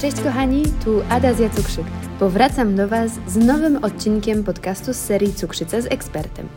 [0.00, 1.84] Cześć kochani, tu Ada z Jacukrzyk.
[2.18, 6.48] Powracam do Was z nowym odcinkiem podcastu z serii Cukrzyca z ekspertem.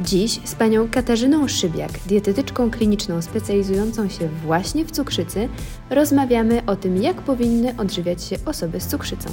[0.00, 5.48] Dziś z panią Katarzyną Szybiak, dietetyczką kliniczną specjalizującą się właśnie w cukrzycy,
[5.90, 9.30] rozmawiamy o tym, jak powinny odżywiać się osoby z cukrzycą.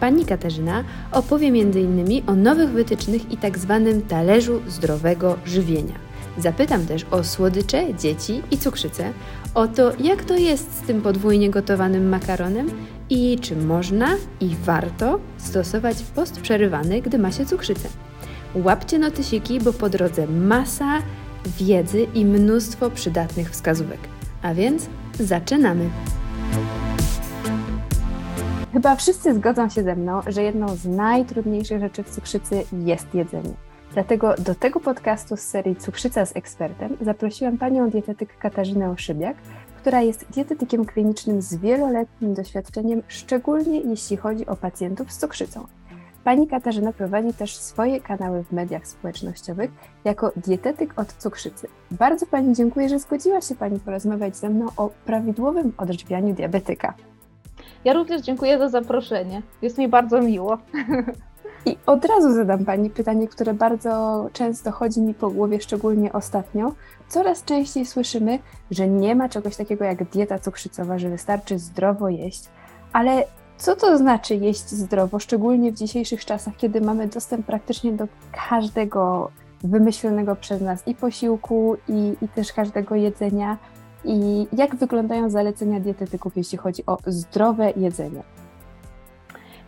[0.00, 2.22] Pani Katarzyna opowie m.in.
[2.26, 6.11] o nowych wytycznych i tak zwanym talerzu zdrowego żywienia.
[6.38, 9.12] Zapytam też o słodycze, dzieci i cukrzycę,
[9.54, 12.70] o to, jak to jest z tym podwójnie gotowanym makaronem
[13.10, 14.08] i czy można
[14.40, 17.88] i warto stosować post przerywany, gdy ma się cukrzycę.
[18.54, 20.98] Łapcie notysiki, bo po drodze masa
[21.58, 24.00] wiedzy i mnóstwo przydatnych wskazówek.
[24.42, 24.88] A więc
[25.20, 25.90] zaczynamy!
[28.72, 33.71] Chyba wszyscy zgodzą się ze mną, że jedną z najtrudniejszych rzeczy w cukrzycy jest jedzenie.
[33.94, 39.36] Dlatego do tego podcastu z serii Cukrzyca z ekspertem zaprosiłam panią dietetyk Katarzynę Szybiak,
[39.76, 45.66] która jest dietetykiem klinicznym z wieloletnim doświadczeniem, szczególnie jeśli chodzi o pacjentów z cukrzycą.
[46.24, 49.70] Pani Katarzyna prowadzi też swoje kanały w mediach społecznościowych
[50.04, 51.68] jako dietetyk od cukrzycy.
[51.90, 56.94] Bardzo Pani dziękuję, że zgodziła się Pani porozmawiać ze mną o prawidłowym odżywianiu diabetyka.
[57.84, 59.42] Ja również dziękuję za zaproszenie.
[59.62, 60.58] Jest mi bardzo miło.
[61.66, 66.72] I od razu zadam Pani pytanie, które bardzo często chodzi mi po głowie, szczególnie ostatnio.
[67.08, 68.38] Coraz częściej słyszymy,
[68.70, 72.44] że nie ma czegoś takiego jak dieta cukrzycowa, że wystarczy zdrowo jeść,
[72.92, 73.24] ale
[73.58, 78.06] co to znaczy jeść zdrowo, szczególnie w dzisiejszych czasach, kiedy mamy dostęp praktycznie do
[78.48, 79.30] każdego
[79.64, 83.58] wymyślonego przez nas i posiłku, i, i też każdego jedzenia?
[84.04, 88.22] I jak wyglądają zalecenia dietetyków, jeśli chodzi o zdrowe jedzenie?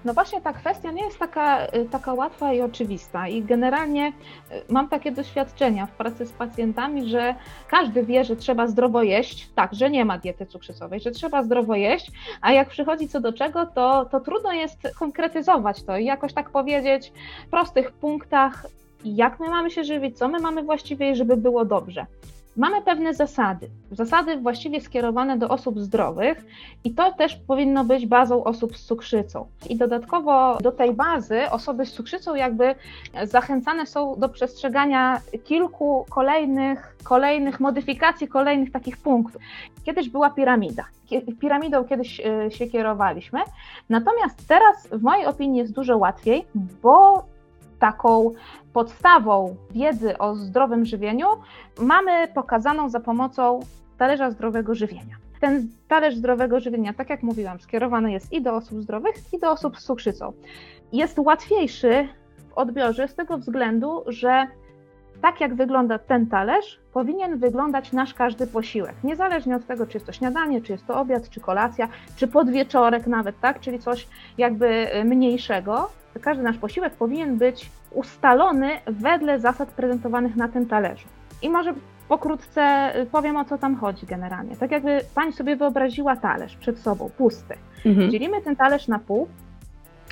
[0.05, 4.73] No właśnie ta kwestia nie jest taka, y, taka łatwa i oczywista i generalnie y,
[4.73, 7.35] mam takie doświadczenia w pracy z pacjentami, że
[7.69, 11.75] każdy wie, że trzeba zdrowo jeść, tak, że nie ma diety cukrzycowej, że trzeba zdrowo
[11.75, 16.33] jeść, a jak przychodzi co do czego, to, to trudno jest konkretyzować to i jakoś
[16.33, 17.13] tak powiedzieć
[17.47, 18.67] w prostych punktach,
[19.05, 22.07] jak my mamy się żywić, co my mamy właściwie, żeby było dobrze.
[22.57, 26.45] Mamy pewne zasady, zasady właściwie skierowane do osób zdrowych
[26.85, 29.47] i to też powinno być bazą osób z cukrzycą.
[29.69, 32.75] I dodatkowo do tej bazy osoby z cukrzycą jakby
[33.25, 39.43] zachęcane są do przestrzegania kilku kolejnych, kolejnych modyfikacji, kolejnych takich punktów.
[39.85, 40.85] Kiedyś była piramida.
[41.41, 43.41] Piramidą kiedyś e, się kierowaliśmy,
[43.89, 46.45] natomiast teraz w mojej opinii jest dużo łatwiej,
[46.83, 47.25] bo
[47.85, 48.33] taką
[48.73, 51.27] podstawą wiedzy o zdrowym żywieniu
[51.81, 53.61] mamy pokazaną za pomocą
[53.99, 55.17] talerza zdrowego żywienia.
[55.41, 59.51] Ten talerz zdrowego żywienia, tak jak mówiłam, skierowany jest i do osób zdrowych, i do
[59.51, 60.33] osób z cukrzycą.
[60.93, 62.09] Jest łatwiejszy
[62.51, 64.47] w odbiorze z tego względu, że
[65.23, 68.95] tak jak wygląda ten talerz, powinien wyglądać nasz każdy posiłek.
[69.05, 73.07] Niezależnie od tego, czy jest to śniadanie, czy jest to obiad, czy kolacja, czy podwieczorek
[73.07, 73.61] nawet, tak?
[73.61, 74.09] Czyli coś
[74.39, 75.91] jakby mniejszego
[76.21, 81.09] każdy nasz posiłek powinien być ustalony wedle zasad prezentowanych na tym talerzu.
[81.43, 81.75] I może
[82.09, 84.57] pokrótce powiem o co tam chodzi generalnie.
[84.57, 87.55] Tak jakby pani sobie wyobraziła talerz przed sobą, pusty.
[87.87, 88.11] Mhm.
[88.11, 89.29] Dzielimy ten talerz na pół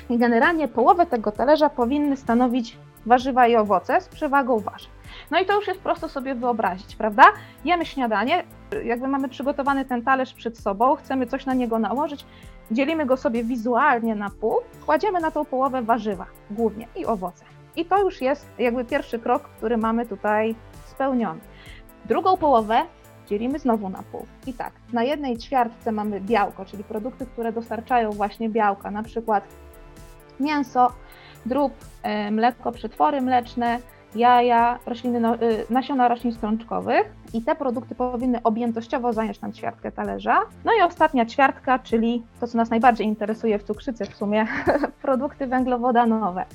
[0.09, 4.89] i generalnie połowę tego talerza powinny stanowić warzywa i owoce z przewagą warzyw.
[5.31, 7.23] No i to już jest prosto sobie wyobrazić, prawda?
[7.65, 8.43] Jemy śniadanie,
[8.83, 12.25] jakby mamy przygotowany ten talerz przed sobą, chcemy coś na niego nałożyć,
[12.71, 17.45] dzielimy go sobie wizualnie na pół, kładziemy na tą połowę warzywa głównie i owoce.
[17.75, 21.39] I to już jest jakby pierwszy krok, który mamy tutaj spełniony.
[22.05, 22.81] Drugą połowę
[23.27, 24.25] dzielimy znowu na pół.
[24.47, 29.43] I tak, na jednej ćwiartce mamy białko, czyli produkty, które dostarczają właśnie białka, na przykład
[30.39, 30.91] mięso,
[31.45, 33.79] drób, e, mleko, przetwory mleczne,
[34.15, 39.91] jaja, rośliny, no, y, nasiona roślin strączkowych i te produkty powinny objętościowo zająć nam ćwiartkę
[39.91, 40.41] talerza.
[40.65, 44.47] No i ostatnia ćwiartka, czyli to, co nas najbardziej interesuje w cukrzycy w sumie,
[45.01, 46.45] produkty węglowodanowe.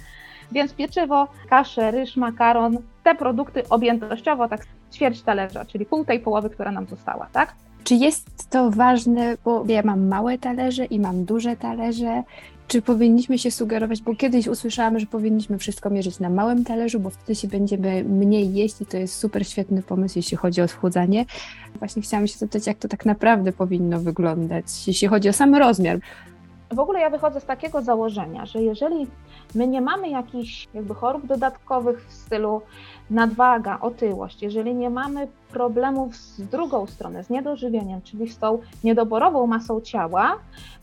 [0.53, 4.61] Więc pieczywo, kasze, ryż, makaron, te produkty objętościowo tak
[4.93, 7.55] ćwierć talerza, czyli pół tej połowy, która nam została, tak?
[7.85, 12.23] Czy jest to ważne, bo ja mam małe talerze i mam duże talerze
[12.69, 17.11] czy powinniśmy się sugerować, bo kiedyś usłyszałam, że powinniśmy wszystko mierzyć na małym talerzu, bo
[17.11, 21.25] wtedy się będziemy mniej jeść i to jest super świetny pomysł, jeśli chodzi o odchudzanie.
[21.79, 25.99] Właśnie chciałam się zapytać, jak to tak naprawdę powinno wyglądać, jeśli chodzi o sam rozmiar.
[26.73, 29.07] W ogóle ja wychodzę z takiego założenia, że jeżeli
[29.55, 32.63] my nie mamy jakichś jakby chorób dodatkowych w stylu
[33.11, 39.47] nadwaga, otyłość, jeżeli nie mamy problemów z drugą stronę, z niedożywieniem, czyli z tą niedoborową
[39.47, 40.39] masą ciała,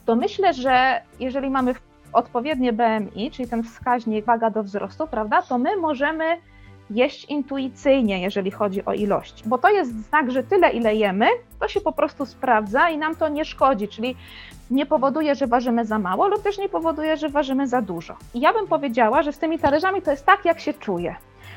[0.05, 1.75] to myślę, że jeżeli mamy
[2.13, 6.25] odpowiednie BMI, czyli ten wskaźnik waga do wzrostu, prawda, to my możemy
[6.89, 11.27] jeść intuicyjnie, jeżeli chodzi o ilość, bo to jest znak, że tyle, ile jemy,
[11.59, 14.15] to się po prostu sprawdza i nam to nie szkodzi, czyli
[14.71, 18.15] nie powoduje, że ważymy za mało lub też nie powoduje, że ważymy za dużo.
[18.33, 21.15] I ja bym powiedziała, że z tymi talerzami to jest tak, jak się czuje.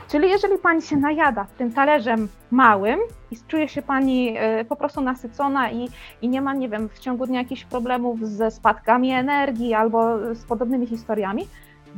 [0.09, 2.99] Czyli jeżeli Pani się najada tym talerzem małym
[3.31, 5.89] i czuje się Pani e, po prostu nasycona i,
[6.23, 10.45] i nie ma, nie wiem, w ciągu dnia jakichś problemów ze spadkami energii albo z
[10.45, 11.49] podobnymi historiami,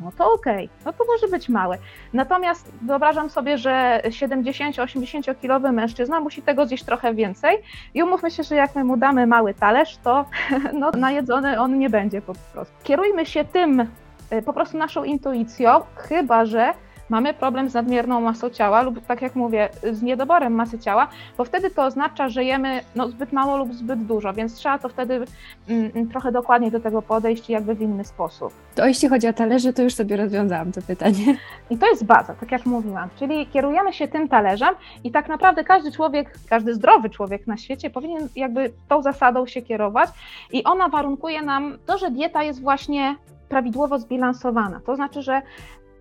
[0.02, 0.84] no to okej, okay.
[0.84, 1.78] no to może być małe.
[2.12, 7.58] Natomiast wyobrażam sobie, że 70-80 kilowy mężczyzna musi tego zjeść trochę więcej
[7.94, 10.25] i umówmy się, że jak my mu damy mały talerz, to
[10.81, 12.75] no, najedzony on nie będzie po prostu.
[12.82, 13.87] Kierujmy się tym,
[14.31, 16.72] e, po prostu naszą intuicją, chyba że
[17.10, 21.08] mamy problem z nadmierną masą ciała lub tak jak mówię, z niedoborem masy ciała,
[21.38, 24.88] bo wtedy to oznacza, że jemy no, zbyt mało lub zbyt dużo, więc trzeba to
[24.88, 25.24] wtedy
[25.68, 28.52] mm, trochę dokładniej do tego podejść jakby w inny sposób.
[28.74, 31.36] To jeśli chodzi o talerze, to już sobie rozwiązałam to pytanie.
[31.70, 34.74] I to jest baza, tak jak mówiłam, czyli kierujemy się tym talerzem
[35.04, 39.62] i tak naprawdę każdy człowiek, każdy zdrowy człowiek na świecie powinien jakby tą zasadą się
[39.62, 40.10] kierować
[40.52, 43.16] i ona warunkuje nam to, że dieta jest właśnie
[43.48, 44.80] prawidłowo zbilansowana.
[44.86, 45.42] To znaczy, że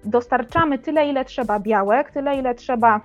[0.04, 3.02] dostarczamy tyle, ile trzeba białek, tyle, ile trzeba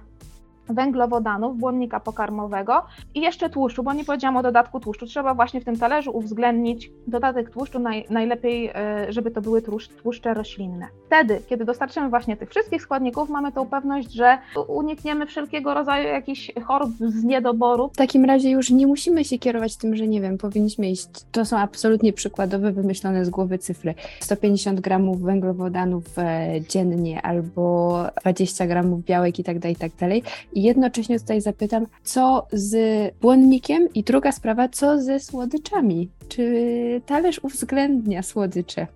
[0.68, 2.82] węglowodanów, błonnika pokarmowego
[3.14, 5.06] i jeszcze tłuszczu, bo nie powiedziałam o dodatku tłuszczu.
[5.06, 9.62] Trzeba właśnie w tym talerzu uwzględnić dodatek tłuszczu, naj, najlepiej, e, żeby to były
[10.02, 10.86] tłuszcze roślinne.
[11.06, 14.38] Wtedy, kiedy dostarczymy właśnie tych wszystkich składników, mamy tą pewność, że
[14.68, 17.88] unikniemy wszelkiego rodzaju jakichś chorób z niedoboru.
[17.88, 21.44] W takim razie już nie musimy się kierować tym, że nie wiem, powinniśmy iść, to
[21.44, 29.04] są absolutnie przykładowe, wymyślone z głowy cyfry, 150 gramów węglowodanów e, dziennie albo 20 gramów
[29.04, 30.22] białek i tak dalej, i tak dalej
[30.54, 32.74] i jednocześnie tutaj zapytam, co z
[33.20, 36.08] błonnikiem i druga sprawa, co ze słodyczami?
[36.28, 38.86] Czy talerz uwzględnia słodycze?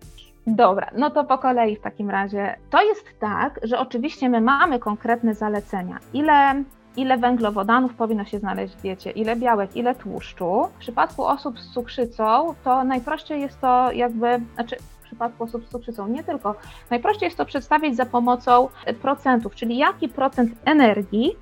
[0.46, 2.54] Dobra, no to po kolei w takim razie.
[2.70, 5.98] To jest tak, że oczywiście my mamy konkretne zalecenia.
[6.12, 6.64] Ile
[6.96, 10.68] ile węglowodanów powinno się znaleźć w diecie, ile białek, ile tłuszczu.
[10.76, 15.68] W przypadku osób z cukrzycą to najprościej jest to jakby, znaczy w przypadku osób z
[15.68, 16.54] cukrzycą nie tylko,
[16.90, 18.68] najprościej jest to przedstawić za pomocą
[19.02, 21.36] procentów, czyli jaki procent energii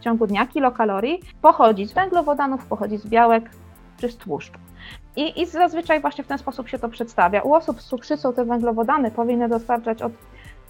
[0.00, 3.50] w ciągu dnia kilokalorii pochodzi z węglowodanów, pochodzi z białek
[3.96, 4.58] czy z tłuszczu.
[5.16, 7.42] I, I zazwyczaj właśnie w ten sposób się to przedstawia.
[7.42, 10.12] U osób z cukrzycą te węglowodany powinny dostarczać od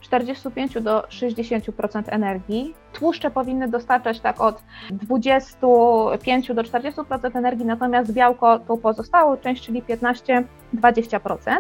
[0.01, 2.75] 45 do 60% energii.
[2.93, 9.83] Tłuszcze powinny dostarczać tak od 25 do 40% energii, natomiast białko tą pozostałą część, czyli
[9.83, 11.57] 15-20%.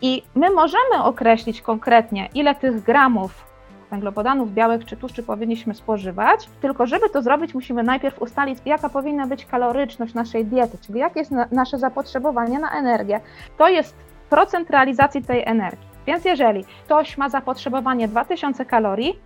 [0.00, 3.49] I my możemy określić konkretnie, ile tych gramów
[3.90, 9.26] węglowodanów, białek czy tłuszczy powinniśmy spożywać, tylko żeby to zrobić, musimy najpierw ustalić, jaka powinna
[9.26, 13.20] być kaloryczność naszej diety, czyli jakie jest na, nasze zapotrzebowanie na energię.
[13.58, 13.96] To jest
[14.30, 15.90] procent realizacji tej energii.
[16.06, 19.18] Więc jeżeli ktoś ma zapotrzebowanie 2000 kalorii,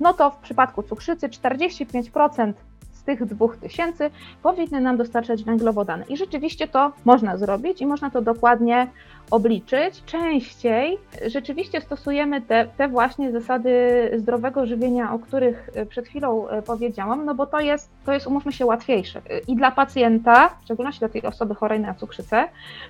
[0.00, 2.52] no to w przypadku cukrzycy 45%
[2.92, 4.10] z tych 2000
[4.42, 6.04] powinny nam dostarczać węglowodany.
[6.08, 8.86] I rzeczywiście to można zrobić i można to dokładnie
[9.30, 10.04] obliczyć.
[10.06, 13.70] Częściej rzeczywiście stosujemy te, te właśnie zasady
[14.18, 18.26] zdrowego żywienia, o których e, przed chwilą e, powiedziałam, no bo to jest, to jest
[18.26, 22.48] umówmy się, łatwiejsze i dla pacjenta, w szczególności dla tej osoby chorej na cukrzycę.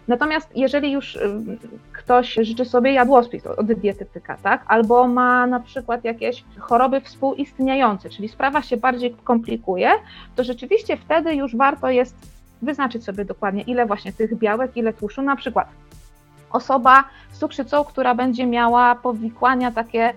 [0.09, 1.21] Natomiast jeżeli już e,
[1.93, 8.29] ktoś życzy sobie jadłospis od dietetyka, tak, albo ma na przykład jakieś choroby współistniejące, czyli
[8.29, 9.91] sprawa się bardziej komplikuje,
[10.37, 12.17] to rzeczywiście wtedy już warto jest
[12.63, 15.69] wyznaczyć sobie dokładnie, ile właśnie tych białek, ile tłuszczu, na przykład
[16.51, 20.13] osoba z cukrzycą, która będzie miała powikłania takie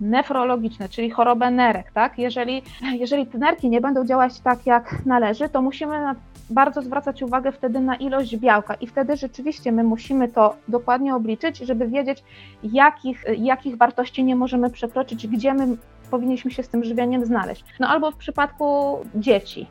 [0.00, 2.18] nefrologiczne, czyli chorobę nerek, tak?
[2.18, 2.62] Jeżeli,
[2.92, 6.14] jeżeli te nerki nie będą działać tak, jak należy, to musimy
[6.50, 11.58] bardzo zwracać uwagę wtedy na ilość białka i wtedy rzeczywiście my musimy to dokładnie obliczyć,
[11.58, 12.24] żeby wiedzieć,
[12.62, 15.76] jakich, jakich wartości nie możemy przekroczyć, gdzie my
[16.10, 17.64] powinniśmy się z tym żywieniem znaleźć.
[17.80, 19.66] No albo w przypadku dzieci,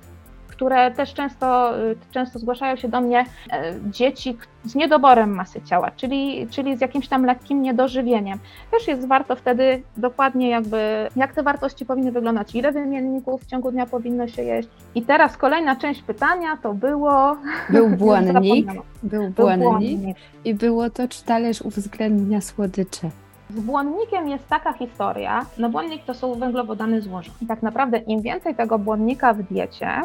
[0.55, 5.91] które też często, y, często zgłaszają się do mnie e, dzieci z niedoborem masy ciała,
[5.91, 8.39] czyli, czyli z jakimś tam lekkim niedożywieniem.
[8.71, 13.71] Też jest warto wtedy dokładnie jakby, jak te wartości powinny wyglądać, ile wymienników w ciągu
[13.71, 14.69] dnia powinno się jeść.
[14.95, 17.37] I teraz kolejna część pytania to było...
[17.69, 18.67] Był błonnik,
[19.03, 23.09] był błonnik i było to, czy talerz uwzględnia słodycze.
[23.49, 27.37] Z błonnikiem jest taka historia, no błonnik to są węglowodany złożone.
[27.41, 30.01] I tak naprawdę im więcej tego błonnika w diecie,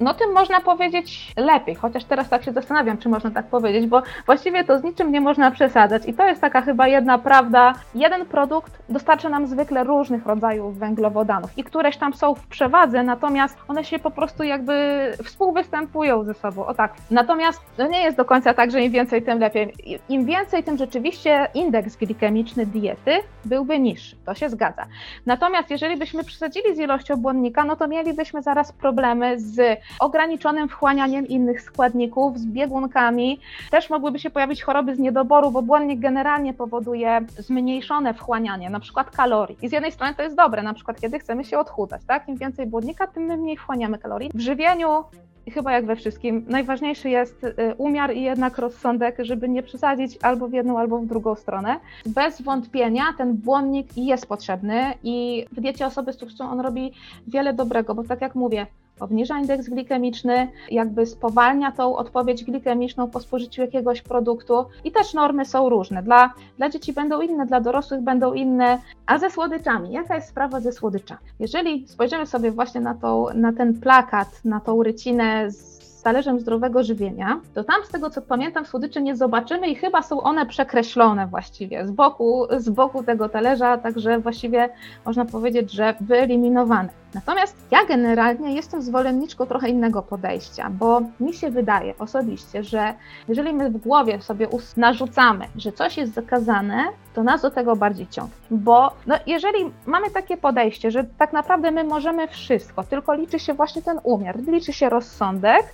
[0.00, 4.02] no tym można powiedzieć lepiej, chociaż teraz tak się zastanawiam, czy można tak powiedzieć, bo
[4.26, 7.74] właściwie to z niczym nie można przesadzać i to jest taka chyba jedna prawda.
[7.94, 13.58] Jeden produkt dostarcza nam zwykle różnych rodzajów węglowodanów i któreś tam są w przewadze, natomiast
[13.68, 16.94] one się po prostu jakby współwystępują ze sobą, o tak.
[17.10, 19.74] Natomiast to nie jest do końca tak, że im więcej, tym lepiej.
[20.08, 23.12] Im więcej, tym rzeczywiście indeks glikemiczny diety
[23.44, 24.86] byłby niższy, to się zgadza.
[25.26, 31.28] Natomiast jeżeli byśmy przesadzili z ilością błonnika, no to mielibyśmy zaraz problemy z ograniczonym wchłanianiem
[31.28, 33.40] innych składników, z biegunkami.
[33.70, 39.10] Też mogłyby się pojawić choroby z niedoboru, bo błonnik generalnie powoduje zmniejszone wchłanianie, na przykład
[39.10, 39.58] kalorii.
[39.62, 42.28] I z jednej strony to jest dobre, na przykład kiedy chcemy się odchudzać, tak?
[42.28, 44.30] Im więcej błonnika, tym mniej wchłaniamy kalorii.
[44.34, 45.04] W żywieniu
[45.50, 50.48] chyba jak we wszystkim, najważniejszy jest y, umiar i jednak rozsądek, żeby nie przesadzić albo
[50.48, 51.80] w jedną, albo w drugą stronę.
[52.06, 56.92] Bez wątpienia ten błonnik jest potrzebny i w diecie osoby z cukrzycą on robi
[57.26, 58.66] wiele dobrego, bo tak jak mówię,
[59.00, 65.44] obniża indeks glikemiczny, jakby spowalnia tą odpowiedź glikemiczną po spożyciu jakiegoś produktu i też normy
[65.44, 66.02] są różne.
[66.02, 68.78] Dla, dla dzieci będą inne, dla dorosłych będą inne.
[69.06, 71.20] A ze słodyczami, jaka jest sprawa ze słodyczami?
[71.40, 76.82] Jeżeli spojrzymy sobie właśnie na, tą, na ten plakat, na tą rycinę z talerzem zdrowego
[76.82, 81.26] żywienia, to tam z tego co pamiętam słodyczy nie zobaczymy i chyba są one przekreślone
[81.26, 84.68] właściwie z boku, z boku tego talerza, także właściwie
[85.06, 86.88] można powiedzieć, że wyeliminowane.
[87.16, 92.94] Natomiast ja generalnie jestem zwolenniczką trochę innego podejścia, bo mi się wydaje osobiście, że
[93.28, 98.06] jeżeli my w głowie sobie narzucamy, że coś jest zakazane, to nas do tego bardziej
[98.06, 98.36] ciągnie.
[98.50, 103.54] Bo no, jeżeli mamy takie podejście, że tak naprawdę my możemy wszystko, tylko liczy się
[103.54, 105.64] właśnie ten umiar, liczy się rozsądek,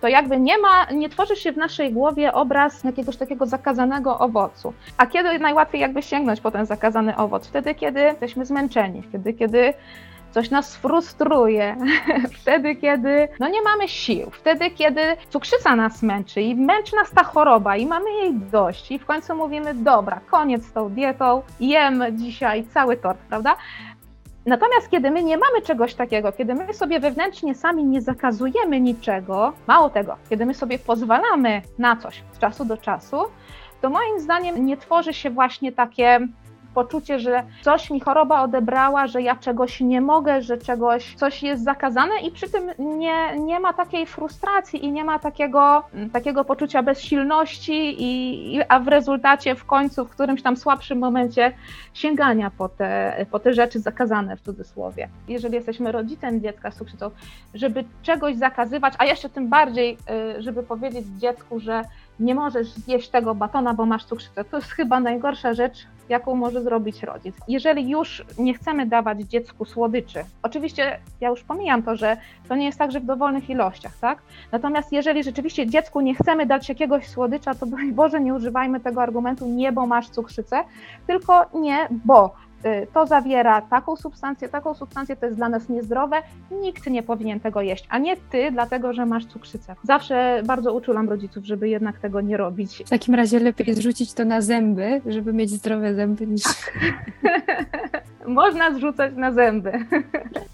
[0.00, 4.72] to jakby nie ma, nie tworzy się w naszej głowie obraz jakiegoś takiego zakazanego owocu.
[4.96, 7.46] A kiedy najłatwiej jakby sięgnąć po ten zakazany owoc?
[7.46, 9.74] Wtedy, kiedy jesteśmy zmęczeni, wtedy, kiedy
[10.30, 11.76] coś nas frustruje,
[12.40, 17.24] wtedy, kiedy no nie mamy sił, wtedy, kiedy cukrzyca nas męczy i męczy nas ta
[17.24, 22.04] choroba i mamy jej dość i w końcu mówimy, dobra, koniec z tą dietą, jem
[22.12, 23.56] dzisiaj cały tort, prawda?
[24.46, 29.52] Natomiast kiedy my nie mamy czegoś takiego, kiedy my sobie wewnętrznie sami nie zakazujemy niczego,
[29.66, 33.16] mało tego, kiedy my sobie pozwalamy na coś z czasu do czasu,
[33.80, 36.20] to moim zdaniem nie tworzy się właśnie takie
[36.74, 41.64] poczucie, że coś mi choroba odebrała, że ja czegoś nie mogę, że czegoś, coś jest
[41.64, 46.82] zakazane i przy tym nie, nie ma takiej frustracji i nie ma takiego, takiego poczucia
[46.82, 51.52] bezsilności, i, a w rezultacie w końcu, w którymś tam słabszym momencie
[51.94, 55.08] sięgania po te, po te rzeczy zakazane w cudzysłowie.
[55.28, 57.10] Jeżeli jesteśmy rodzicem dziecka z cukrzycą,
[57.54, 59.98] żeby czegoś zakazywać, a jeszcze tym bardziej,
[60.38, 61.84] y, żeby powiedzieć dziecku, że
[62.20, 64.44] nie możesz zjeść tego batona, bo masz cukrzycę.
[64.44, 67.36] To jest chyba najgorsza rzecz, jaką może zrobić rodzic.
[67.48, 72.16] Jeżeli już nie chcemy dawać dziecku słodyczy, oczywiście ja już pomijam to, że
[72.48, 74.22] to nie jest tak, że w dowolnych ilościach, tak?
[74.52, 79.02] Natomiast jeżeli rzeczywiście dziecku nie chcemy dać jakiegoś słodycza, to broń Boże nie używajmy tego
[79.02, 80.64] argumentu nie, bo masz cukrzycę,
[81.06, 82.34] tylko nie, bo
[82.92, 86.16] to zawiera taką substancję, taką substancję, to jest dla nas niezdrowe,
[86.50, 89.74] nikt nie powinien tego jeść, a nie ty, dlatego że masz cukrzycę.
[89.82, 92.82] Zawsze bardzo uczulam rodziców, żeby jednak tego nie robić.
[92.86, 96.42] W takim razie lepiej zrzucić to na zęby, żeby mieć zdrowe zęby niż...
[98.26, 99.72] Można zrzucać na zęby.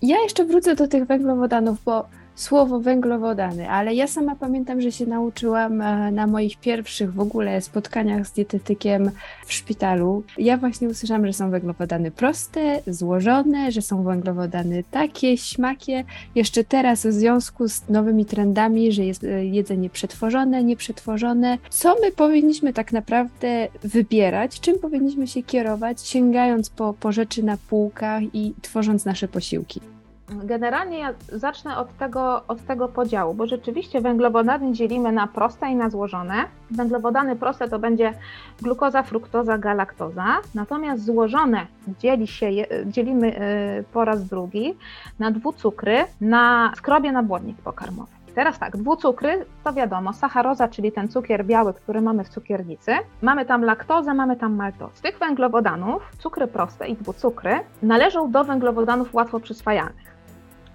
[0.02, 5.06] ja jeszcze wrócę do tych węglowodanów, bo słowo węglowodany, ale ja sama pamiętam, że się
[5.06, 9.10] nauczyłam e, na moich pierwszych w ogóle spotkaniach z dietetykiem
[9.46, 10.22] w szpitalu.
[10.38, 16.04] Ja właśnie usłyszałam, że są węglowodany proste, złożone, że są węglowodany takie, śmakie.
[16.34, 21.58] Jeszcze teraz w związku z nowymi trendami, że jest e, jedzenie przetworzone, nieprzetworzone.
[21.70, 24.60] Co my powinniśmy tak naprawdę wybierać?
[24.60, 29.95] Czym powinniśmy się kierować, sięgając po, po rzeczy na półkach i tworząc nasze posiłki?
[30.28, 35.76] Generalnie ja zacznę od tego, od tego podziału, bo rzeczywiście węglowodany dzielimy na proste i
[35.76, 36.44] na złożone.
[36.70, 38.14] Węglowodany proste to będzie
[38.62, 41.66] glukoza, fruktoza, galaktoza, natomiast złożone
[41.98, 42.50] dzieli się,
[42.86, 43.40] dzielimy
[43.80, 44.74] y, po raz drugi
[45.18, 48.16] na dwucukry, na skrobie na błonnik pokarmowy.
[48.34, 52.92] Teraz tak, dwucukry to wiadomo, sacharoza, czyli ten cukier biały, który mamy w cukiernicy.
[53.22, 54.92] Mamy tam laktozę, mamy tam maltozę.
[54.94, 60.15] Z tych węglowodanów, cukry proste i dwucukry należą do węglowodanów łatwo przyswajalnych.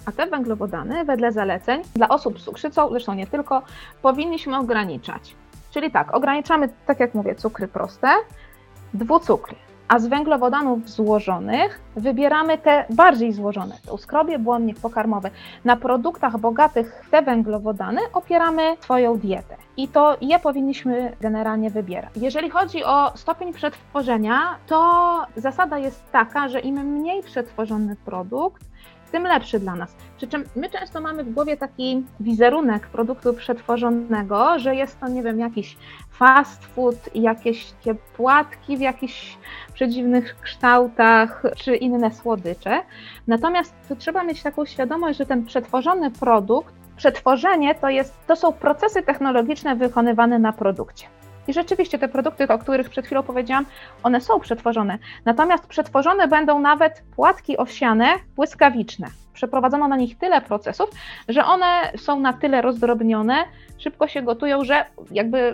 [0.06, 3.62] A te węglowodany, wedle zaleceń, dla osób z cukrzycą, zresztą nie tylko,
[4.02, 5.36] powinniśmy ograniczać.
[5.72, 8.08] Czyli tak, ograniczamy, tak jak mówię, cukry proste,
[8.94, 9.56] dwucukry,
[9.88, 15.32] a z węglowodanów złożonych wybieramy te bardziej złożone, to skrobie, błonnik pokarmowy.
[15.66, 22.12] Na produktach bogatych w te węglowodany opieramy swoją dietę i to je powinniśmy generalnie wybierać.
[22.16, 28.71] Jeżeli chodzi o stopień przetworzenia, to zasada jest taka, że im mniej przetworzony produkt,
[29.12, 29.96] tym lepszy dla nas.
[30.18, 35.24] Przy czym my często mamy w głowie taki wizerunek produktu przetworzonego, że jest to, nie
[35.24, 35.78] wiem, jakiś
[36.12, 39.38] fast food, jakieś takie płatki w jakichś
[39.74, 42.82] przedziwnych kształtach, czy inne słodycze.
[43.28, 49.02] Natomiast trzeba mieć taką świadomość, że ten przetworzony produkt, przetworzenie to, jest, to są procesy
[49.02, 51.08] technologiczne wykonywane na produkcie.
[51.48, 53.66] I rzeczywiście te produkty, o których przed chwilą powiedziałam,
[54.04, 54.98] one są przetworzone.
[55.26, 58.06] Natomiast przetworzone będą nawet płatki owsiane
[58.36, 59.08] błyskawiczne.
[59.34, 60.90] Przeprowadzono na nich tyle procesów,
[61.28, 63.36] że one są na tyle rozdrobnione,
[63.78, 65.54] szybko się gotują, że jakby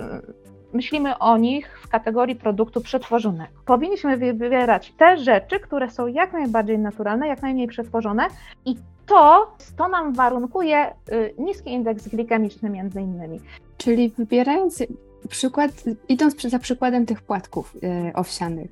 [0.74, 3.52] myślimy o nich w kategorii produktu przetworzonego.
[3.66, 8.28] Powinniśmy wybierać te rzeczy, które są jak najbardziej naturalne, jak najmniej przetworzone
[8.66, 8.76] i
[9.06, 13.40] to, to nam warunkuje y, niski indeks glikemiczny między innymi.
[13.78, 14.84] Czyli wybierając
[15.30, 18.72] przykład, idąc za przykładem tych płatków yy, owsianych,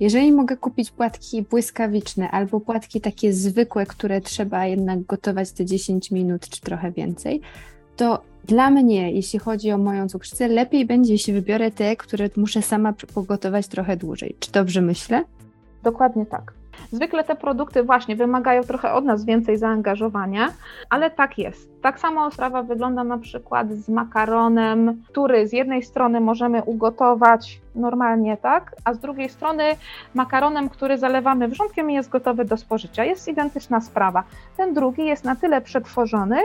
[0.00, 6.10] jeżeli mogę kupić płatki błyskawiczne albo płatki takie zwykłe, które trzeba jednak gotować te 10
[6.10, 7.40] minut czy trochę więcej,
[7.96, 12.62] to dla mnie, jeśli chodzi o moją cukrzycę, lepiej będzie, jeśli wybiorę te, które muszę
[12.62, 14.36] sama pogotować trochę dłużej.
[14.40, 15.24] Czy dobrze myślę?
[15.82, 16.52] Dokładnie tak.
[16.92, 20.52] Zwykle te produkty właśnie wymagają trochę od nas więcej zaangażowania,
[20.90, 21.82] ale tak jest.
[21.82, 28.36] Tak samo sprawa wygląda na przykład z makaronem, który z jednej strony możemy ugotować normalnie,
[28.36, 29.64] tak, a z drugiej strony
[30.14, 33.04] makaronem, który zalewamy wrzątkiem i jest gotowy do spożycia.
[33.04, 34.22] Jest identyczna sprawa.
[34.56, 36.38] Ten drugi jest na tyle przetworzony,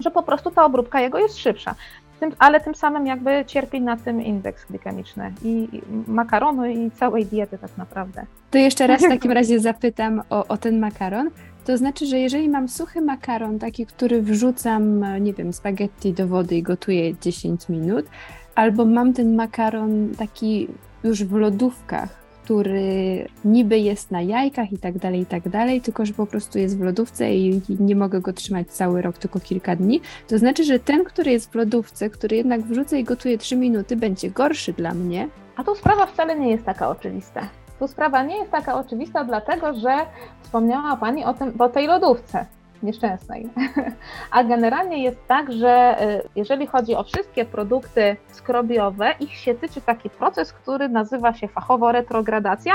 [0.00, 1.74] że po prostu ta obróbka jego jest szybsza.
[2.20, 7.26] Tym, ale tym samym jakby cierpi na tym indeks glikemiczny i, i makaronu i całej
[7.26, 8.26] diety tak naprawdę.
[8.50, 11.30] To jeszcze raz w takim razie zapytam o, o ten makaron.
[11.64, 16.56] To znaczy, że jeżeli mam suchy makaron, taki, który wrzucam, nie wiem, spaghetti do wody
[16.56, 18.06] i gotuję 10 minut,
[18.54, 20.68] albo mam ten makaron taki
[21.04, 22.19] już w lodówkach,
[22.50, 26.58] który niby jest na jajkach i tak dalej, i tak dalej, tylko że po prostu
[26.58, 30.64] jest w lodówce i nie mogę go trzymać cały rok, tylko kilka dni, to znaczy,
[30.64, 34.72] że ten, który jest w lodówce, który jednak wrzucę i gotuję 3 minuty, będzie gorszy
[34.72, 35.28] dla mnie.
[35.56, 37.40] A tu sprawa wcale nie jest taka oczywista.
[37.78, 39.96] Tu sprawa nie jest taka oczywista, dlatego że
[40.42, 42.46] wspomniała Pani o, tym, o tej lodówce
[42.82, 43.48] nieszczęsnej.
[44.30, 49.80] A generalnie jest tak, że y, jeżeli chodzi o wszystkie produkty skrobiowe, ich się tyczy
[49.80, 52.74] taki proces, który nazywa się fachowo retrogradacja,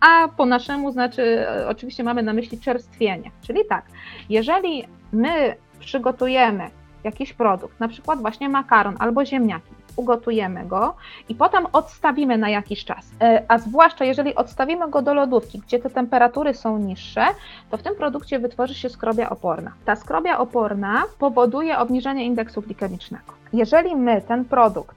[0.00, 3.30] a po naszemu znaczy, y, oczywiście mamy na myśli czerstwienie.
[3.42, 3.84] Czyli tak,
[4.28, 6.70] jeżeli my przygotujemy
[7.04, 10.94] jakiś produkt, na przykład właśnie makaron albo ziemniaki, ugotujemy go
[11.28, 13.10] i potem odstawimy na jakiś czas.
[13.20, 17.26] E, a zwłaszcza jeżeli odstawimy go do lodówki, gdzie te temperatury są niższe,
[17.70, 19.72] to w tym produkcie wytworzy się skrobia oporna.
[19.84, 23.32] Ta skrobia oporna powoduje obniżenie indeksu glikemicznego.
[23.52, 24.96] Jeżeli my ten produkt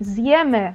[0.00, 0.74] zjemy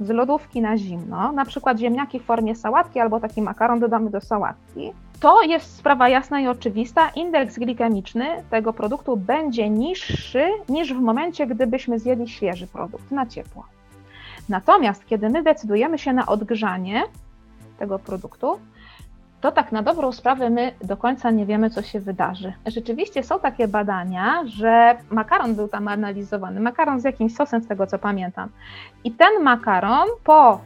[0.00, 4.20] z lodówki na zimno, na przykład ziemniaki w formie sałatki albo taki makaron dodamy do
[4.20, 7.08] sałatki, to jest sprawa jasna i oczywista.
[7.08, 13.64] Indeks glikemiczny tego produktu będzie niższy niż w momencie, gdybyśmy zjedli świeży produkt na ciepło.
[14.48, 17.02] Natomiast kiedy my decydujemy się na odgrzanie
[17.78, 18.58] tego produktu,
[19.40, 22.52] to tak na dobrą sprawę my do końca nie wiemy, co się wydarzy.
[22.66, 27.86] Rzeczywiście są takie badania, że makaron był tam analizowany, makaron z jakimś sosem, z tego
[27.86, 28.48] co pamiętam.
[29.04, 30.60] I ten makaron po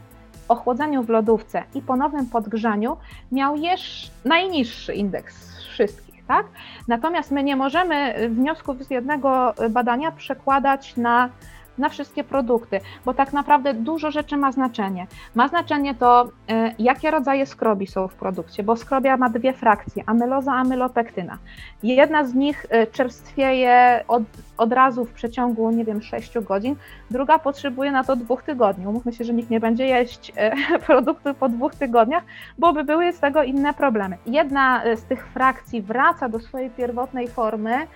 [0.47, 2.97] ochłodzeniu w lodówce i ponownym podgrzaniu
[3.31, 6.25] miał jeszcze najniższy indeks wszystkich.
[6.27, 6.45] Tak?
[6.87, 11.29] Natomiast my nie możemy wniosków z jednego badania przekładać na
[11.77, 15.07] na wszystkie produkty, bo tak naprawdę dużo rzeczy ma znaczenie.
[15.35, 20.03] Ma znaczenie to, e, jakie rodzaje skrobi są w produkcie, bo skrobia ma dwie frakcje,
[20.05, 21.37] amyloza, amylopektyna.
[21.83, 24.23] Jedna z nich e, czerstwieje od,
[24.57, 26.75] od razu w przeciągu, nie wiem, 6 godzin,
[27.11, 28.87] druga potrzebuje na to dwóch tygodni.
[28.87, 32.23] Umówmy się, że nikt nie będzie jeść e, produktu po dwóch tygodniach,
[32.57, 34.17] bo by były z tego inne problemy.
[34.25, 37.87] Jedna z tych frakcji wraca do swojej pierwotnej formy,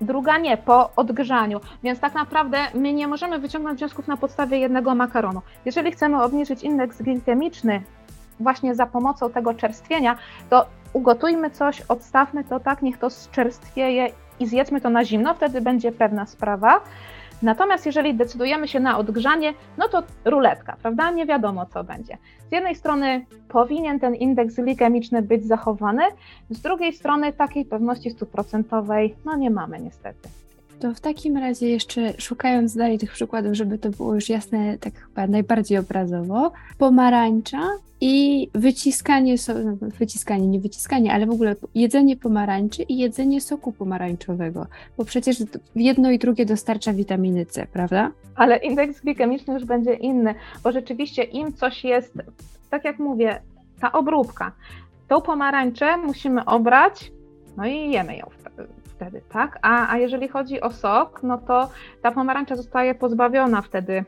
[0.00, 1.60] druga nie, po odgrzaniu.
[1.82, 5.42] Więc tak naprawdę my nie możemy wyciągnąć wniosków na podstawie jednego makaronu.
[5.64, 7.82] Jeżeli chcemy obniżyć indeks glikemiczny
[8.40, 10.16] właśnie za pomocą tego czerstwienia,
[10.50, 14.08] to ugotujmy coś, odstawmy to tak, niech to zczerstwieje
[14.40, 16.80] i zjedzmy to na zimno, wtedy będzie pewna sprawa.
[17.44, 21.10] Natomiast jeżeli decydujemy się na odgrzanie, no to ruletka, prawda?
[21.10, 22.18] Nie wiadomo, co będzie.
[22.48, 26.02] Z jednej strony powinien ten indeks glikemiczny być zachowany,
[26.50, 30.28] z drugiej strony takiej pewności stuprocentowej, no nie mamy niestety.
[30.80, 34.94] To w takim razie jeszcze szukając dalej tych przykładów, żeby to było już jasne, tak
[34.94, 42.16] chyba najbardziej obrazowo, pomarańcza i wyciskanie, so, no, wyciskanie, nie wyciskanie, ale w ogóle jedzenie
[42.16, 45.36] pomarańczy i jedzenie soku pomarańczowego, bo przecież
[45.76, 48.10] jedno i drugie dostarcza witaminy C, prawda?
[48.34, 52.18] Ale indeks glikemiczny już będzie inny, bo rzeczywiście im coś jest,
[52.70, 53.40] tak jak mówię,
[53.80, 54.52] ta obróbka,
[55.08, 57.12] tą pomarańczę musimy obrać,
[57.56, 58.26] No i jemy ją
[59.04, 59.58] wtedy, tak?
[59.62, 61.68] A, a jeżeli chodzi o sok, no to
[62.02, 64.04] ta pomarańcza zostaje pozbawiona wtedy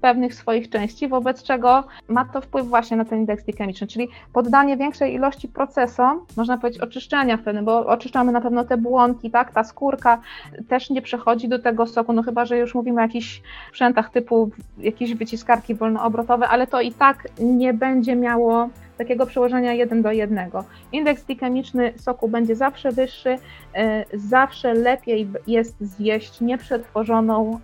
[0.00, 4.76] pewnych swoich części, wobec czego ma to wpływ właśnie na ten indeks glikemiczny, czyli poddanie
[4.76, 9.64] większej ilości procesom, można powiedzieć oczyszczenia wtedy, bo oczyszczamy na pewno te błonki, tak, ta
[9.64, 10.20] skórka
[10.68, 14.50] też nie przechodzi do tego soku, no chyba, że już mówimy o jakichś sprzętach typu
[14.78, 20.64] jakieś wyciskarki wolnoobrotowe, ale to i tak nie będzie miało takiego przełożenia jeden do jednego.
[20.92, 23.38] Indeks glikemiczny soku będzie zawsze wyższy,
[23.74, 27.60] e, zawsze lepiej jest zjeść nieprzetworzoną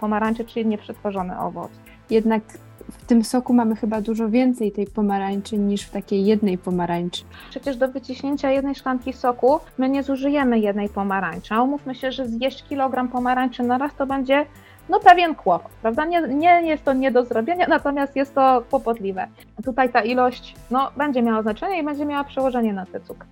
[0.00, 1.70] pomarańczy, czyli nieprzetworzony owoc.
[2.10, 2.42] Jednak
[2.90, 7.24] w tym soku mamy chyba dużo więcej tej pomarańczy niż w takiej jednej pomarańczy.
[7.50, 12.26] Przecież do wyciśnięcia jednej szklanki soku my nie zużyjemy jednej pomarańczy, a umówmy się, że
[12.26, 14.46] zjeść kilogram pomarańczy na raz to będzie
[14.88, 16.04] no pewien kłopot, prawda?
[16.04, 19.26] Nie, nie jest to nie do zrobienia, natomiast jest to kłopotliwe.
[19.64, 23.28] Tutaj ta ilość no, będzie miała znaczenie i będzie miała przełożenie na te cukry.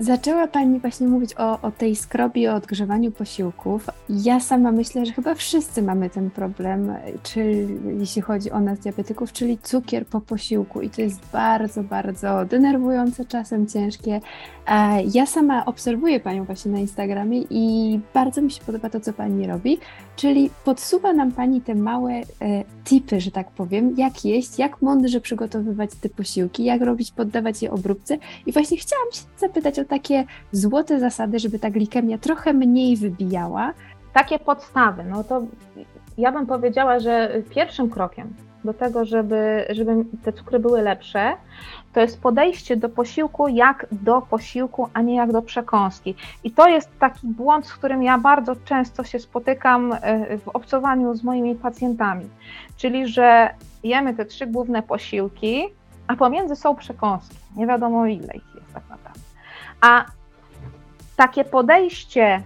[0.00, 3.86] Zaczęła Pani właśnie mówić o, o tej skrobie, o odgrzewaniu posiłków.
[4.08, 9.32] Ja sama myślę, że chyba wszyscy mamy ten problem, czyli jeśli chodzi o nas diabetyków,
[9.32, 14.20] czyli cukier po posiłku i to jest bardzo, bardzo denerwujące, czasem ciężkie.
[15.14, 19.46] Ja sama obserwuję Panią właśnie na Instagramie i bardzo mi się podoba to, co Pani
[19.46, 19.78] robi,
[20.16, 22.24] czyli podsuwa nam Pani te małe e,
[22.84, 27.70] tipy, że tak powiem, jak jeść, jak mądrze przygotowywać te posiłki, jak robić, poddawać je
[27.70, 32.96] obróbce i właśnie chciałam się zapytać o takie złote zasady, żeby ta glikemia trochę mniej
[32.96, 33.72] wybijała?
[34.12, 35.42] Takie podstawy, no to
[36.18, 41.32] ja bym powiedziała, że pierwszym krokiem do tego, żeby, żeby te cukry były lepsze,
[41.92, 46.14] to jest podejście do posiłku jak do posiłku, a nie jak do przekąski.
[46.44, 51.14] I to jest taki błąd, z którym ja bardzo często się spotykam e, w obcowaniu
[51.14, 52.28] z moimi pacjentami.
[52.76, 53.50] Czyli, że
[53.84, 55.64] jemy te trzy główne posiłki,
[56.06, 57.36] a pomiędzy są przekąski.
[57.56, 59.27] Nie wiadomo ile ich jest tak naprawdę.
[59.80, 60.04] A
[61.16, 62.42] takie podejście,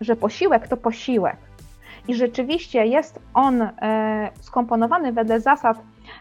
[0.00, 1.36] że posiłek to posiłek
[2.08, 5.78] i rzeczywiście jest on e, skomponowany wedle zasad,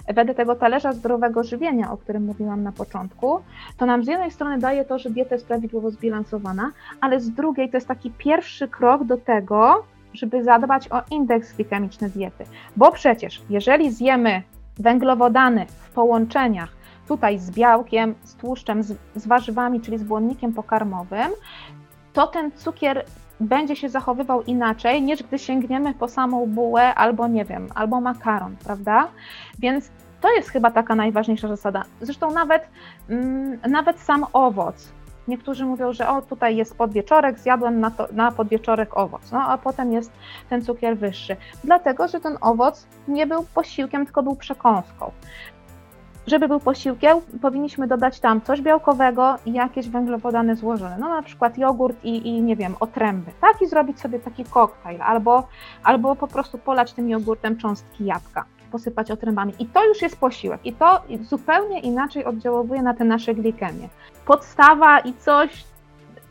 [0.07, 3.39] wedle tego talerza zdrowego żywienia, o którym mówiłam na początku,
[3.77, 7.69] to nam z jednej strony daje to, że dieta jest prawidłowo zbilansowana, ale z drugiej
[7.69, 9.83] to jest taki pierwszy krok do tego,
[10.13, 12.45] żeby zadbać o indeks glikemiczny diety.
[12.75, 14.41] Bo przecież, jeżeli zjemy
[14.79, 16.77] węglowodany w połączeniach
[17.08, 21.32] tutaj z białkiem, z tłuszczem, z, z warzywami, czyli z błonnikiem pokarmowym,
[22.13, 23.06] to ten cukier
[23.39, 28.56] będzie się zachowywał inaczej, niż gdy sięgniemy po samą bułę albo nie wiem, albo makaron,
[28.63, 29.08] prawda?
[29.60, 29.91] Więc
[30.22, 31.84] to jest chyba taka najważniejsza zasada.
[32.02, 32.70] Zresztą nawet,
[33.10, 34.91] mm, nawet sam owoc.
[35.28, 39.58] Niektórzy mówią, że o tutaj jest podwieczorek, zjadłem na, to, na podwieczorek owoc, no a
[39.58, 40.12] potem jest
[40.50, 41.36] ten cukier wyższy.
[41.63, 45.12] Dlatego, że ten owoc nie był posiłkiem, tylko był przekąską.
[46.27, 51.57] Żeby był posiłkiem, powinniśmy dodać tam coś białkowego i jakieś węglowodany złożone, no na przykład
[51.57, 53.61] jogurt i, i nie wiem, otręby, tak?
[53.61, 55.47] I zrobić sobie taki koktajl, albo,
[55.83, 59.53] albo po prostu polać tym jogurtem cząstki jabłka, posypać otrębami.
[59.59, 63.89] I to już jest posiłek i to zupełnie inaczej oddziałuje na te nasze glikemie.
[64.25, 65.63] Podstawa i coś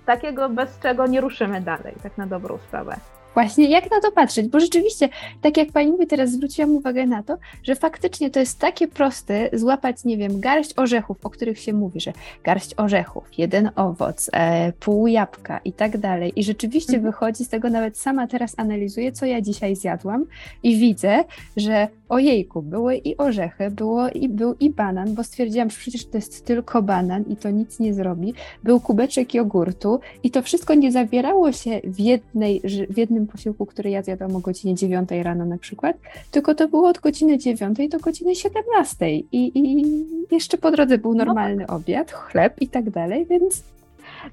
[0.07, 2.97] takiego, bez czego nie ruszymy dalej, tak na dobrą sprawę.
[3.37, 4.49] Właśnie jak na to patrzeć?
[4.49, 5.09] Bo rzeczywiście,
[5.41, 9.51] tak jak pani mówi, teraz zwróciłam uwagę na to, że faktycznie to jest takie proste
[9.53, 12.13] złapać, nie wiem, garść orzechów, o których się mówi, że
[12.45, 16.33] garść orzechów, jeden owoc, e, pół jabłka i tak dalej.
[16.37, 17.13] I rzeczywiście mhm.
[17.13, 20.25] wychodzi z tego, nawet sama teraz analizuję, co ja dzisiaj zjadłam
[20.63, 21.25] i widzę,
[21.57, 26.19] że ojejku, były i orzechy, było i, był i banan, bo stwierdziłam, że przecież to
[26.19, 28.35] jest tylko banan i to nic nie zrobi.
[28.63, 33.91] Był kubeczek jogurtu i to wszystko nie zawierało się w, jednej, w jednym posiłku, który
[33.91, 35.97] ja zjadłam o godzinie 9 rano na przykład,
[36.31, 39.85] tylko to było od godziny 9 do godziny 17 i, i
[40.31, 41.77] jeszcze po drodze był no normalny no tak.
[41.77, 43.63] obiad, chleb i tak dalej, więc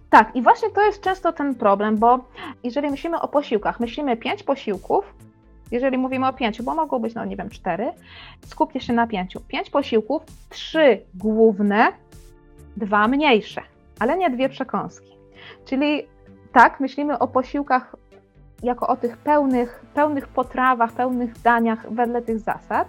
[0.10, 2.20] tak, i właśnie to jest często ten problem, bo
[2.64, 5.14] jeżeli myślimy o posiłkach, myślimy pięć posiłków,
[5.74, 7.92] jeżeli mówimy o pięciu, bo mogą być, no nie wiem, cztery,
[8.46, 9.42] skupcie się na pięciu.
[9.48, 11.92] Pięć posiłków, trzy główne,
[12.78, 13.62] dwa mniejsze,
[14.00, 15.14] ale nie dwie przekąski.
[15.66, 16.04] Czyli
[16.52, 17.96] tak, myślimy o posiłkach
[18.64, 22.88] jako o tych pełnych, pełnych potrawach, pełnych daniach wedle tych zasad,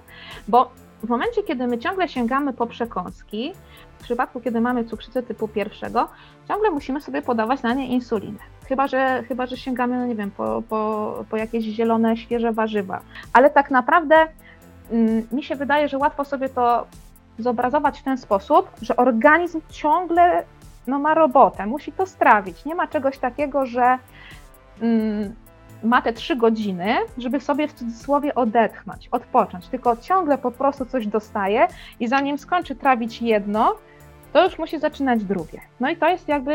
[0.49, 0.71] bo
[1.03, 3.53] w momencie, kiedy my ciągle sięgamy po przekąski,
[4.05, 6.09] w przypadku, kiedy mamy cukrzycę typu pierwszego,
[6.49, 8.39] ciągle musimy sobie podawać na nie insulinę.
[8.69, 13.01] Chyba, że, chyba, że sięgamy, no nie wiem, po, po, po jakieś zielone, świeże warzywa.
[13.33, 14.15] Ale tak naprawdę
[14.91, 16.87] mm, mi się wydaje, że łatwo sobie to
[17.39, 20.45] zobrazować w ten sposób, że organizm ciągle
[20.87, 22.65] no, ma robotę, musi to strawić.
[22.65, 23.99] Nie ma czegoś takiego, że
[24.81, 25.35] mm,
[25.85, 31.07] ma te trzy godziny, żeby sobie w cudzysłowie odetchnąć, odpocząć, tylko ciągle po prostu coś
[31.07, 31.67] dostaje
[32.01, 33.75] i zanim skończy trawić jedno,
[34.35, 35.61] to już musi zaczynać drugie.
[35.81, 36.53] No i to jest jakby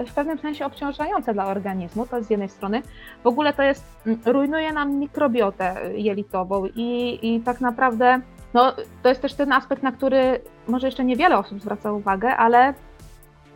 [0.00, 2.82] y, w pewnym sensie obciążające dla organizmu, to z jednej strony.
[3.24, 8.20] W ogóle to jest, mm, rujnuje nam mikrobiotę jelitową i, i tak naprawdę
[8.54, 12.74] no, to jest też ten aspekt, na który może jeszcze niewiele osób zwraca uwagę, ale,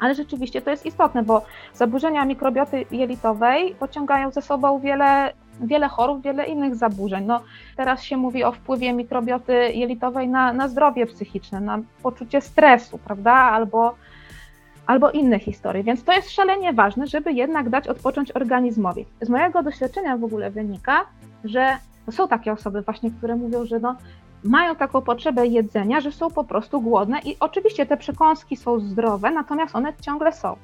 [0.00, 1.42] ale rzeczywiście to jest istotne, bo
[1.74, 7.24] zaburzenia mikrobioty jelitowej pociągają ze sobą wiele, wiele chorób, wiele innych zaburzeń.
[7.24, 7.40] No,
[7.76, 13.32] teraz się mówi o wpływie mikrobioty jelitowej na, na zdrowie psychiczne, na poczucie stresu, prawda,
[13.32, 13.94] albo
[14.86, 15.82] albo inne historie.
[15.82, 19.06] Więc to jest szalenie ważne, żeby jednak dać odpocząć organizmowi.
[19.20, 21.04] Z mojego doświadczenia w ogóle wynika,
[21.44, 21.76] że
[22.10, 23.96] są takie osoby właśnie, które mówią, że no,
[24.44, 29.30] mają taką potrzebę jedzenia, że są po prostu głodne i oczywiście te przekąski są zdrowe,
[29.30, 30.56] natomiast one ciągle są.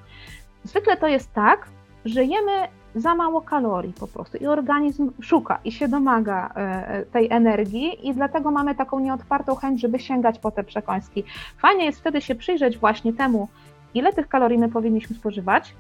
[0.65, 1.69] Zwykle to jest tak,
[2.05, 2.53] że jemy
[2.95, 8.09] za mało kalorii po prostu i organizm szuka i się domaga e, e, tej energii
[8.09, 11.25] i dlatego mamy taką nieotwartą chęć, żeby sięgać po te przekąski.
[11.59, 13.49] Fajnie jest wtedy się przyjrzeć właśnie temu,
[13.95, 15.75] ile tych kalorii my powinniśmy spożywać,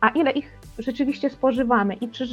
[0.00, 2.26] a ile ich rzeczywiście spożywamy i czy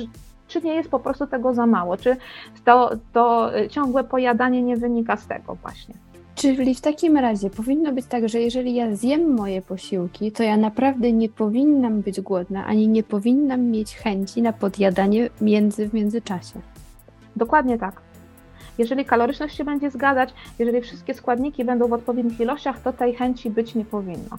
[0.47, 1.97] czy nie jest po prostu tego za mało?
[1.97, 2.17] Czy
[2.65, 5.95] to, to ciągłe pojadanie nie wynika z tego właśnie?
[6.41, 10.57] Czyli w takim razie powinno być tak, że jeżeli ja zjem moje posiłki, to ja
[10.57, 16.59] naprawdę nie powinnam być głodna, ani nie powinnam mieć chęci na podjadanie między w międzyczasie.
[17.35, 18.01] Dokładnie tak.
[18.77, 23.49] Jeżeli kaloryczność się będzie zgadzać, jeżeli wszystkie składniki będą w odpowiednich ilościach, to tej chęci
[23.49, 24.37] być nie powinno.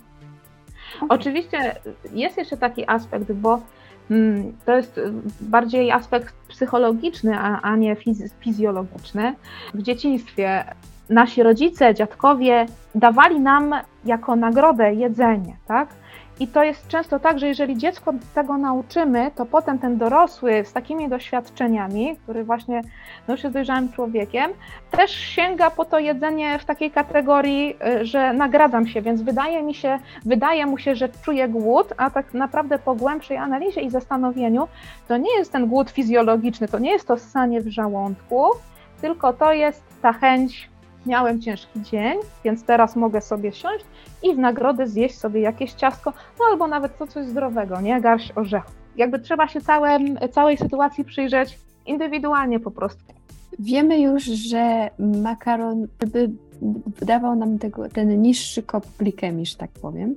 [0.97, 1.09] Okay.
[1.09, 1.77] Oczywiście
[2.13, 3.61] jest jeszcze taki aspekt, bo
[4.11, 5.01] Mm, to jest
[5.41, 7.97] bardziej aspekt psychologiczny, a, a nie
[8.41, 9.35] fizjologiczny.
[9.75, 10.65] W dzieciństwie
[11.11, 15.88] nasi rodzice, dziadkowie dawali nam jako nagrodę jedzenie, tak?
[16.40, 20.73] I to jest często tak, że jeżeli dziecko tego nauczymy, to potem ten dorosły z
[20.73, 22.83] takimi doświadczeniami, który właśnie
[23.29, 24.51] no już jest dojrzałym człowiekiem,
[24.90, 29.75] też sięga po to jedzenie w takiej kategorii, y, że nagradzam się, więc wydaje mi
[29.75, 34.68] się, wydaje mu się, że czuje głód, a tak naprawdę po głębszej analizie i zastanowieniu
[35.09, 38.44] to nie jest ten głód fizjologiczny, to nie jest to ssanie w żołądku,
[39.01, 40.70] tylko to jest ta chęć
[41.07, 43.85] miałem ciężki dzień, więc teraz mogę sobie siąść
[44.23, 48.01] i w nagrodę zjeść sobie jakieś ciastko, no albo nawet to coś zdrowego, nie?
[48.01, 48.75] Garść orzechów.
[48.97, 53.03] Jakby trzeba się całym, całej sytuacji przyjrzeć indywidualnie po prostu.
[53.59, 54.91] Wiemy już, że
[55.23, 56.31] makaron, żeby
[57.03, 60.15] dawał nam tego, ten niższy kop glikemii, że tak powiem,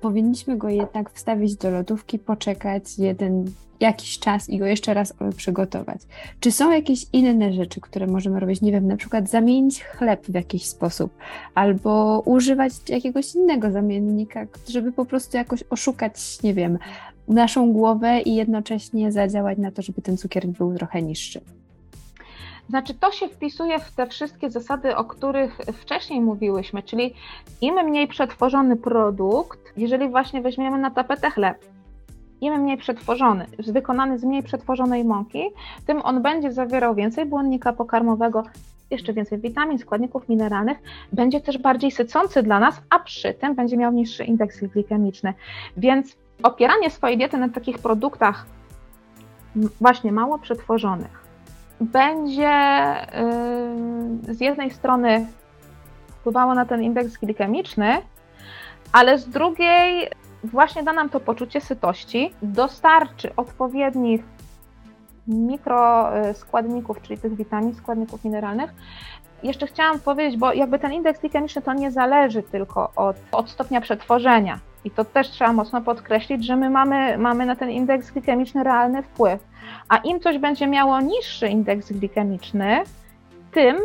[0.00, 3.44] powinniśmy go jednak wstawić do lodówki, poczekać jeden
[3.80, 6.00] jakiś czas i go jeszcze raz przygotować.
[6.40, 8.60] Czy są jakieś inne rzeczy, które możemy robić?
[8.60, 11.14] Nie wiem, na przykład zamienić chleb w jakiś sposób,
[11.54, 16.78] albo używać jakiegoś innego zamiennika, żeby po prostu jakoś oszukać, nie wiem,
[17.28, 21.40] naszą głowę i jednocześnie zadziałać na to, żeby ten cukier był trochę niższy.
[22.70, 27.14] Znaczy, to się wpisuje w te wszystkie zasady, o których wcześniej mówiłyśmy, czyli
[27.60, 31.64] im mniej przetworzony produkt, jeżeli właśnie weźmiemy na tapetę chleb,
[32.40, 35.50] im mniej przetworzony, wykonany z mniej przetworzonej mąki,
[35.86, 38.42] tym on będzie zawierał więcej błonnika pokarmowego,
[38.90, 40.78] jeszcze więcej witamin, składników mineralnych,
[41.12, 45.34] będzie też bardziej sycący dla nas, a przy tym będzie miał niższy indeks glikemiczny.
[45.76, 48.46] Więc opieranie swojej diety na takich produktach
[49.80, 51.29] właśnie mało przetworzonych
[51.80, 52.50] będzie
[54.26, 55.26] yy, z jednej strony
[56.08, 58.02] wpływało na ten indeks glikemiczny,
[58.92, 60.10] ale z drugiej
[60.44, 64.22] właśnie da nam to poczucie sytości, dostarczy odpowiednich
[65.26, 68.70] mikroskładników, czyli tych witamin, składników mineralnych.
[69.42, 73.80] Jeszcze chciałam powiedzieć, bo jakby ten indeks glikemiczny to nie zależy tylko od, od stopnia
[73.80, 74.58] przetworzenia.
[74.84, 79.02] I to też trzeba mocno podkreślić, że my mamy, mamy na ten indeks glikemiczny realny
[79.02, 79.44] wpływ.
[79.88, 82.82] A im coś będzie miało niższy indeks glikemiczny,
[83.52, 83.76] tym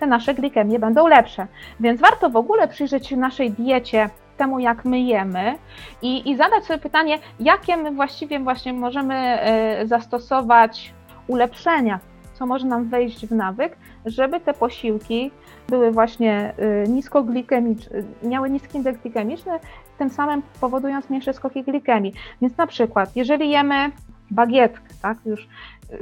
[0.00, 1.46] te nasze glikemie będą lepsze.
[1.80, 5.54] Więc warto w ogóle przyjrzeć się naszej diecie temu, jak my jemy
[6.02, 10.92] i, i zadać sobie pytanie, jakie my właściwie właśnie możemy e, zastosować
[11.26, 12.00] ulepszenia,
[12.34, 15.30] co może nam wejść w nawyk, żeby te posiłki
[15.68, 19.52] były właśnie e, niskoglikemiczne, miały niski indeks glikemiczny,
[19.98, 22.12] tym samym powodując mniejsze skoki glikemii.
[22.42, 23.90] Więc na przykład, jeżeli jemy
[24.30, 25.48] bagietkę, tak, już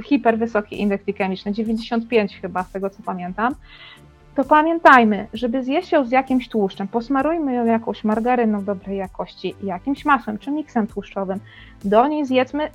[0.03, 3.55] hiperwysoki indeks glikemiczny, 95 chyba z tego co pamiętam,
[4.35, 10.05] to pamiętajmy, żeby zjeść ją z jakimś tłuszczem, posmarujmy ją jakąś margaryną dobrej jakości, jakimś
[10.05, 11.39] masłem czy miksem tłuszczowym.
[11.85, 12.69] Do niej zjedzmy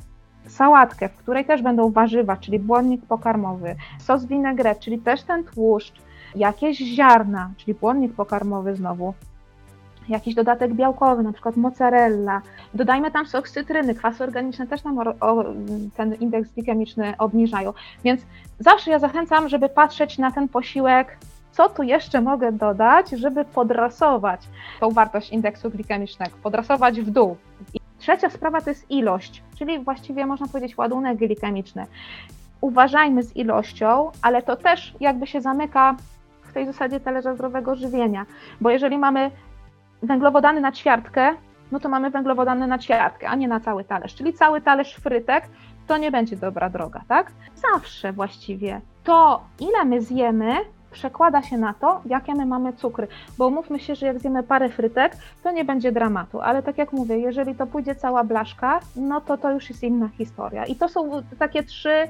[0.46, 6.02] sałatkę, w której też będą warzywa, czyli błonnik pokarmowy, sos vinaigrette, czyli też ten tłuszcz,
[6.34, 9.14] jakieś ziarna, czyli błonnik pokarmowy znowu,
[10.08, 12.42] jakiś dodatek białkowy, na przykład mozzarella.
[12.74, 15.44] Dodajmy tam sok cytryny, kwasy organiczne też nam o,
[15.96, 17.72] ten indeks glikemiczny obniżają.
[18.04, 18.20] Więc
[18.58, 21.18] zawsze ja zachęcam, żeby patrzeć na ten posiłek
[21.58, 24.40] co tu jeszcze mogę dodać, żeby podrasować
[24.80, 27.36] tą wartość indeksu glikemicznego, podrasować w dół.
[27.74, 31.86] I trzecia sprawa to jest ilość, czyli właściwie można powiedzieć ładunek glikemiczny.
[32.60, 35.96] Uważajmy z ilością, ale to też jakby się zamyka
[36.42, 38.26] w tej zasadzie talerza zdrowego żywienia,
[38.60, 39.30] bo jeżeli mamy
[40.02, 41.34] węglowodany na ćwiartkę,
[41.72, 45.44] no to mamy węglowodany na ćwiartkę, a nie na cały talerz, czyli cały talerz frytek
[45.86, 47.32] to nie będzie dobra droga, tak?
[47.54, 50.52] Zawsze właściwie to, ile my zjemy,
[50.90, 53.08] przekłada się na to, jakie my mamy cukry.
[53.38, 56.92] Bo umówmy się, że jak zjemy parę frytek, to nie będzie dramatu, ale tak jak
[56.92, 60.64] mówię, jeżeli to pójdzie cała blaszka, no to to już jest inna historia.
[60.64, 62.08] I to są takie trzy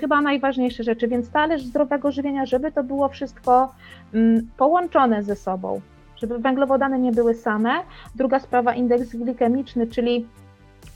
[0.00, 3.74] chyba najważniejsze rzeczy, więc talerz zdrowego żywienia, żeby to było wszystko
[4.14, 5.80] mm, połączone ze sobą,
[6.22, 7.70] żeby węglowodany nie były same.
[8.14, 10.26] Druga sprawa, indeks glikemiczny, czyli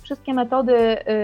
[0.06, 0.72] wszystkie metody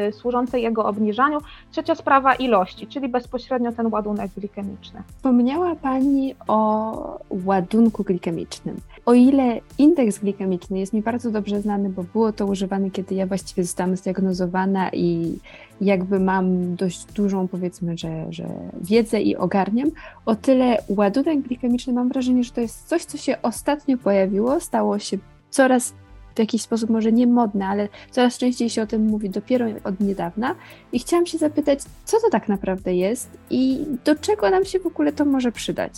[0.08, 1.38] y, służące jego obniżaniu.
[1.70, 5.02] Trzecia sprawa ilości, czyli bezpośrednio ten ładunek glikemiczny.
[5.16, 8.76] Wspomniała Pani o ładunku glikemicznym.
[9.06, 13.26] O ile indeks glikemiczny jest mi bardzo dobrze znany, bo było to używane, kiedy ja
[13.26, 15.38] właściwie zostałam zdiagnozowana i
[15.80, 18.48] jakby mam dość dużą, powiedzmy, że, że
[18.80, 19.90] wiedzę i ogarniam,
[20.26, 24.98] o tyle ładunek glikemiczny mam wrażenie, że to jest coś, co się ostatnio pojawiło, stało
[24.98, 25.18] się
[25.50, 25.94] coraz
[26.34, 30.00] w jakiś sposób może nie modne, ale coraz częściej się o tym mówi dopiero od
[30.00, 30.54] niedawna.
[30.92, 34.86] I chciałam się zapytać, co to tak naprawdę jest i do czego nam się w
[34.86, 35.92] ogóle to może przydać?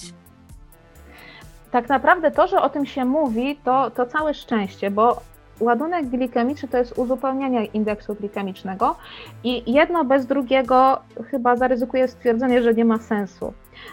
[1.70, 5.20] Tak naprawdę to, że o tym się mówi, to, to całe szczęście, bo
[5.60, 8.96] ładunek glikemiczny to jest uzupełnienie indeksu glikemicznego
[9.44, 10.98] i jedno bez drugiego
[11.30, 13.52] chyba zaryzykuję stwierdzenie, że nie ma sensu.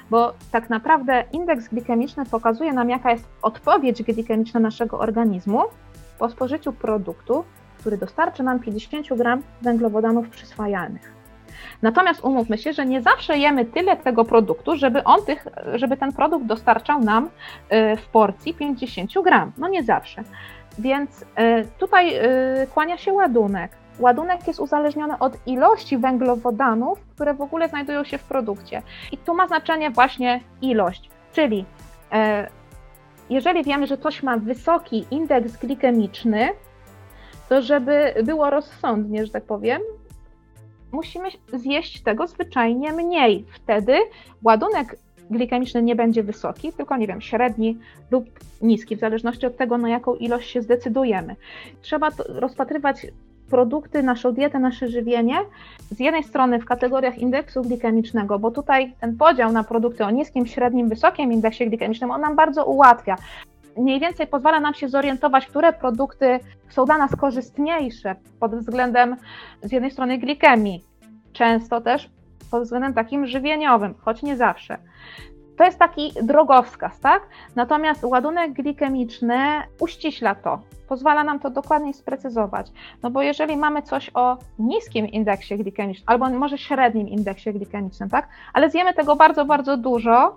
[0.10, 5.62] Bo tak naprawdę indeks glikemiczny pokazuje nam, jaka jest odpowiedź glikemiczna naszego organizmu
[6.22, 7.44] po spożyciu produktu,
[7.80, 11.14] który dostarczy nam 50 gram węglowodanów przyswajalnych.
[11.82, 16.14] Natomiast umówmy się, że nie zawsze jemy tyle tego produktu, żeby, on tych, żeby ten
[16.14, 19.52] produkt dostarczał nam y, w porcji 50 gram.
[19.58, 20.24] No nie zawsze.
[20.80, 21.26] Więc y,
[21.80, 22.16] tutaj
[22.64, 23.72] y, kłania się ładunek.
[24.00, 28.82] Ładunek jest uzależniony od ilości węglowodanów, które w ogóle znajdują się w produkcie.
[29.12, 31.66] I tu ma znaczenie właśnie ilość, czyli
[33.32, 36.50] jeżeli wiemy, że coś ma wysoki indeks glikemiczny,
[37.50, 39.82] to żeby było rozsądnie, że tak powiem,
[40.92, 43.46] musimy zjeść tego zwyczajnie mniej.
[43.54, 43.98] Wtedy
[44.44, 44.96] ładunek
[45.30, 47.78] glikemiczny nie będzie wysoki, tylko nie wiem, średni
[48.12, 48.26] lub
[48.62, 51.36] niski, w zależności od tego, na jaką ilość się zdecydujemy.
[51.82, 53.08] Trzeba rozpatrywać
[53.52, 55.38] produkty, naszą dietę, nasze żywienie,
[55.92, 60.46] z jednej strony w kategoriach indeksu glikemicznego, bo tutaj ten podział na produkty o niskim,
[60.46, 63.16] średnim, wysokim indeksie glikemicznym, on nam bardzo ułatwia.
[63.78, 69.16] Mniej więcej pozwala nam się zorientować, które produkty są dla nas korzystniejsze pod względem
[69.62, 70.84] z jednej strony glikemii,
[71.34, 72.10] często też
[72.52, 74.78] pod względem takim żywieniowym, choć nie zawsze.
[75.62, 77.28] To jest taki drogowskaz, tak?
[77.56, 79.38] Natomiast ładunek glikemiczny
[79.80, 82.72] uściśla to, pozwala nam to dokładniej sprecyzować.
[83.04, 88.28] No bo jeżeli mamy coś o niskim indeksie glikemicznym, albo może średnim indeksie glikemicznym, tak?
[88.54, 90.36] Ale zjemy tego bardzo, bardzo dużo,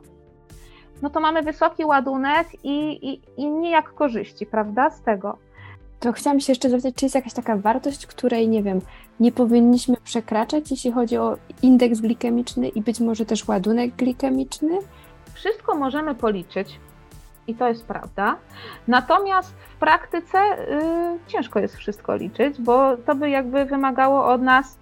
[1.02, 5.38] no to mamy wysoki ładunek i, i, i nijak korzyści, prawda, z tego.
[6.00, 8.80] To chciałam się jeszcze zapytać, czy jest jakaś taka wartość, której, nie wiem,
[9.20, 14.78] nie powinniśmy przekraczać, jeśli chodzi o indeks glikemiczny i być może też ładunek glikemiczny?
[15.44, 16.80] Wszystko możemy policzyć
[17.46, 18.37] i to jest prawda.
[18.88, 24.78] Natomiast w praktyce y, ciężko jest wszystko liczyć, bo to by jakby wymagało od nas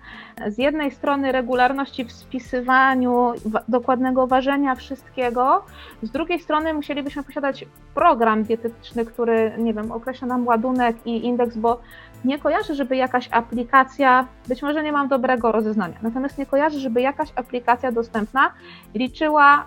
[0.47, 3.33] z jednej strony regularności w spisywaniu,
[3.69, 5.65] dokładnego ważenia wszystkiego,
[6.03, 11.57] z drugiej strony musielibyśmy posiadać program dietetyczny, który, nie wiem, określa nam ładunek i indeks,
[11.57, 11.81] bo
[12.25, 17.01] nie kojarzę, żeby jakaś aplikacja, być może nie mam dobrego rozeznania, natomiast nie kojarzę, żeby
[17.01, 18.51] jakaś aplikacja dostępna
[18.95, 19.65] liczyła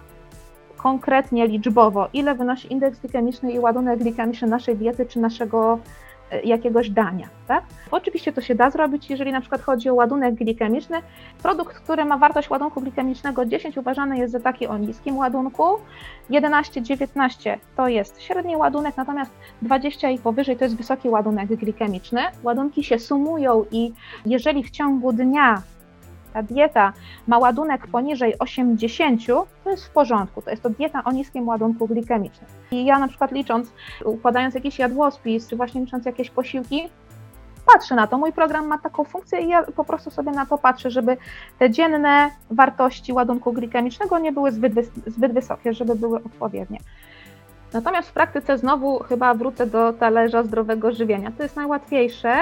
[0.77, 5.79] konkretnie liczbowo, ile wynosi indeks glikemiczny i ładunek glikemiczny naszej diety czy naszego
[6.31, 7.27] e, jakiegoś dania.
[7.47, 7.63] Tak?
[7.91, 10.97] Oczywiście to się da zrobić, jeżeli na przykład chodzi o ładunek glikemiczny.
[11.43, 15.63] Produkt, który ma wartość ładunku glikemicznego 10 uważany jest za taki o niskim ładunku,
[16.29, 22.21] 11-19 to jest średni ładunek, natomiast 20 i powyżej to jest wysoki ładunek glikemiczny.
[22.43, 23.93] Ładunki się sumują i
[24.25, 25.61] jeżeli w ciągu dnia
[26.35, 26.93] ta dieta
[27.27, 29.25] ma ładunek poniżej 80,
[29.63, 30.41] to jest w porządku.
[30.41, 32.49] To jest to dieta o niskim ładunku glikemicznym.
[32.71, 33.71] I ja na przykład licząc,
[34.05, 36.89] układając jakiś jadłospis, czy właśnie licząc jakieś posiłki,
[37.73, 38.17] patrzę na to.
[38.17, 41.17] Mój program ma taką funkcję i ja po prostu sobie na to patrzę, żeby
[41.59, 44.73] te dzienne wartości ładunku glikemicznego nie były zbyt,
[45.07, 46.79] zbyt wysokie, żeby były odpowiednie.
[47.73, 51.31] Natomiast w praktyce znowu chyba wrócę do talerza zdrowego żywienia.
[51.37, 52.35] To jest najłatwiejsze,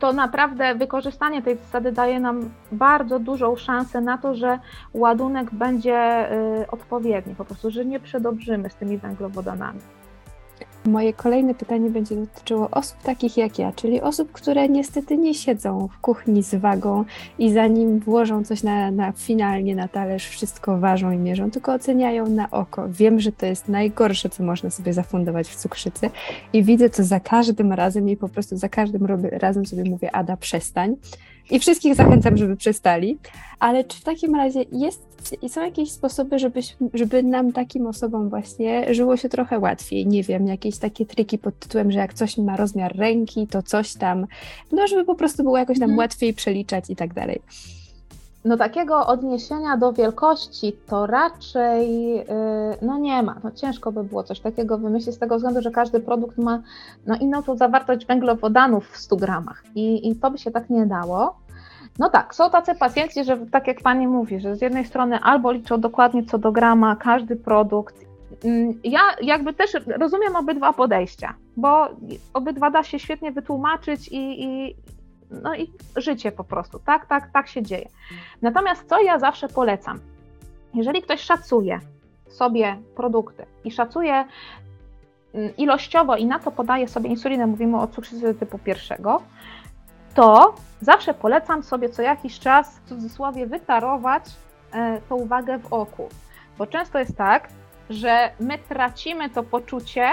[0.00, 4.58] to naprawdę wykorzystanie tej zasady daje nam bardzo dużą szansę na to, że
[4.94, 6.28] ładunek będzie
[6.62, 9.80] y, odpowiedni, po prostu, że nie przedobrzymy z tymi węglowodanami.
[10.84, 15.88] Moje kolejne pytanie będzie dotyczyło osób takich jak ja, czyli osób, które niestety nie siedzą
[15.88, 17.04] w kuchni z wagą
[17.38, 22.28] i zanim włożą coś na, na finalnie na talerz, wszystko ważą i mierzą, tylko oceniają
[22.28, 22.88] na oko.
[22.88, 26.10] Wiem, że to jest najgorsze, co można sobie zafundować w cukrzycy
[26.52, 30.36] i widzę to za każdym razem i po prostu za każdym razem sobie mówię, Ada,
[30.36, 30.96] przestań.
[31.50, 33.18] I wszystkich zachęcam, żeby przestali.
[33.58, 35.02] Ale czy w takim razie jest,
[35.48, 36.60] są jakieś sposoby, żeby,
[36.94, 40.06] żeby nam takim osobom właśnie żyło się trochę łatwiej?
[40.06, 43.94] Nie wiem, jakieś takie triki pod tytułem, że jak coś ma rozmiar ręki, to coś
[43.94, 44.26] tam,
[44.72, 45.98] no żeby po prostu było jakoś nam mhm.
[45.98, 47.40] łatwiej przeliczać i tak dalej.
[48.44, 52.24] No takiego odniesienia do wielkości to raczej yy,
[52.82, 53.36] no nie ma.
[53.44, 56.62] No ciężko by było coś takiego wymyślić z tego względu, że każdy produkt ma
[57.06, 60.86] no inną tą zawartość węglowodanów w 100 gramach i, i to by się tak nie
[60.86, 61.36] dało.
[61.98, 65.52] No tak, są tacy pacjenci, że tak jak Pani mówi, że z jednej strony albo
[65.52, 67.94] liczą dokładnie co do grama każdy produkt.
[68.44, 69.70] Mm, ja jakby też
[70.00, 71.88] rozumiem obydwa podejścia, bo
[72.34, 74.76] obydwa da się świetnie wytłumaczyć i, i,
[75.30, 77.88] no i życie po prostu, tak, tak, tak się dzieje.
[78.42, 80.00] Natomiast co ja zawsze polecam?
[80.74, 81.80] Jeżeli ktoś szacuje
[82.28, 84.24] sobie produkty i szacuje
[85.34, 89.22] mm, ilościowo i na to podaje sobie insulinę, mówimy o cukrzycy typu pierwszego,
[90.14, 94.24] to zawsze polecam sobie co jakiś czas w cudzysłowie wytarować
[94.72, 96.08] e, tą uwagę w oku.
[96.58, 97.48] Bo często jest tak,
[97.90, 100.10] że my tracimy to poczucie,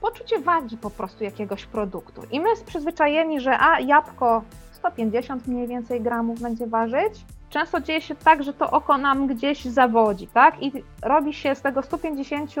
[0.00, 2.22] poczucie wagi po prostu jakiegoś produktu.
[2.30, 4.42] I my przyzwyczajeni, że a jabłko
[4.72, 7.24] 150 mniej więcej gramów będzie ważyć.
[7.50, 10.62] Często dzieje się tak, że to oko nam gdzieś zawodzi, tak?
[10.62, 10.72] I
[11.02, 12.60] robi się z tego 150 y,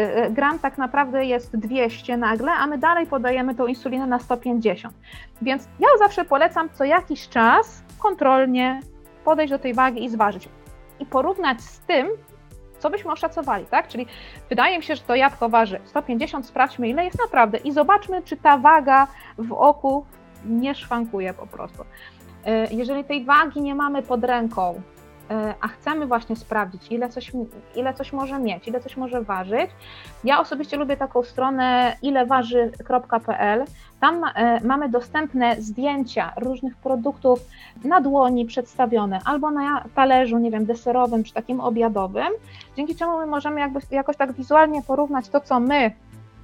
[0.00, 4.94] y, gram tak naprawdę jest 200 nagle, a my dalej podajemy tą insulinę na 150.
[5.42, 8.80] Więc ja zawsze polecam co jakiś czas kontrolnie
[9.24, 10.48] podejść do tej wagi i zważyć.
[11.00, 12.08] I porównać z tym,
[12.84, 13.88] co byśmy oszacowali, tak?
[13.88, 14.06] Czyli
[14.48, 18.36] wydaje mi się, że to jabłko waży 150, sprawdźmy ile jest naprawdę i zobaczmy, czy
[18.36, 19.06] ta waga
[19.38, 20.04] w oku
[20.46, 21.84] nie szwankuje po prostu.
[22.44, 24.82] E, jeżeli tej wagi nie mamy pod ręką,
[25.60, 27.32] a chcemy właśnie sprawdzić, ile coś,
[27.76, 29.70] ile coś może mieć, ile coś może ważyć,
[30.24, 33.64] ja osobiście lubię taką stronę ileważy.pl.
[34.00, 37.40] Tam e, mamy dostępne zdjęcia różnych produktów
[37.84, 42.28] na dłoni przedstawione, albo na talerzu, nie wiem, deserowym czy takim obiadowym,
[42.76, 45.92] dzięki czemu my możemy jakby jakoś tak wizualnie porównać to, co my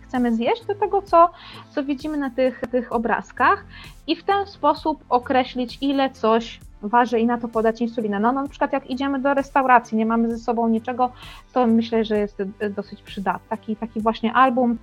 [0.01, 1.31] chcemy zjeść, do tego, co,
[1.70, 3.64] co widzimy na tych, tych obrazkach
[4.07, 8.20] i w ten sposób określić, ile coś waży i na to podać insulinę.
[8.20, 11.12] No, no na przykład jak idziemy do restauracji, nie mamy ze sobą niczego,
[11.53, 12.43] to myślę, że jest
[12.76, 13.49] dosyć przydatny.
[13.49, 14.78] Taki, taki właśnie album.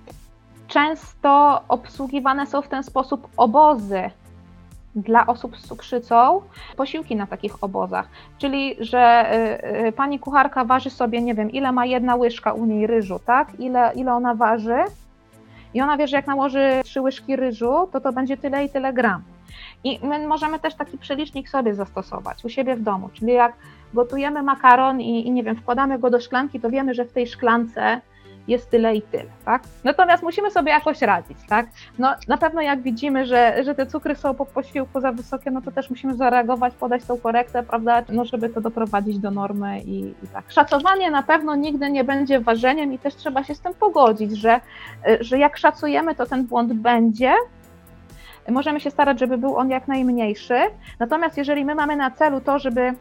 [0.68, 4.10] Często obsługiwane są w ten sposób obozy
[4.94, 6.40] dla osób z cukrzycą
[6.76, 8.08] posiłki na takich obozach.
[8.38, 9.32] Czyli, że
[9.64, 13.18] y, y, pani kucharka waży sobie, nie wiem, ile ma jedna łyżka u niej ryżu,
[13.18, 13.60] tak?
[13.60, 14.78] Ile, ile ona waży,
[15.74, 18.92] i ona wie, że jak nałoży trzy łyżki ryżu, to to będzie tyle i tyle
[18.92, 19.22] gram.
[19.84, 23.52] I my możemy też taki przelicznik sobie zastosować u siebie w domu, czyli jak
[23.94, 27.26] gotujemy makaron i, i nie wiem, wkładamy go do szklanki, to wiemy, że w tej
[27.26, 28.00] szklance
[28.48, 29.62] jest tyle i tyle, tak?
[29.84, 31.66] Natomiast musimy sobie jakoś radzić, tak?
[31.98, 35.62] No na pewno jak widzimy, że, że te cukry są po posiłku za wysokie, no
[35.62, 40.00] to też musimy zareagować, podać tą korektę, prawda, no żeby to doprowadzić do normy i,
[40.00, 40.44] i tak.
[40.48, 44.60] Szacowanie na pewno nigdy nie będzie ważeniem i też trzeba się z tym pogodzić, że,
[45.20, 47.34] że jak szacujemy, to ten błąd będzie,
[48.50, 50.58] możemy się starać, żeby był on jak najmniejszy,
[50.98, 52.94] natomiast jeżeli my mamy na celu to, żeby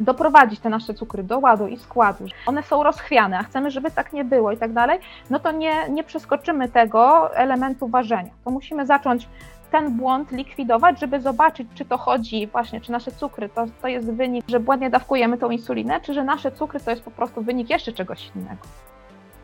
[0.00, 4.12] doprowadzić te nasze cukry do ładu i składu, one są rozchwiane, a chcemy, żeby tak
[4.12, 4.98] nie było i tak dalej,
[5.30, 8.30] no to nie, nie przeskoczymy tego elementu ważenia.
[8.44, 9.28] To musimy zacząć
[9.70, 14.12] ten błąd likwidować, żeby zobaczyć, czy to chodzi właśnie, czy nasze cukry to, to jest
[14.12, 17.70] wynik, że błędnie dawkujemy tą insulinę, czy że nasze cukry to jest po prostu wynik
[17.70, 18.62] jeszcze czegoś innego.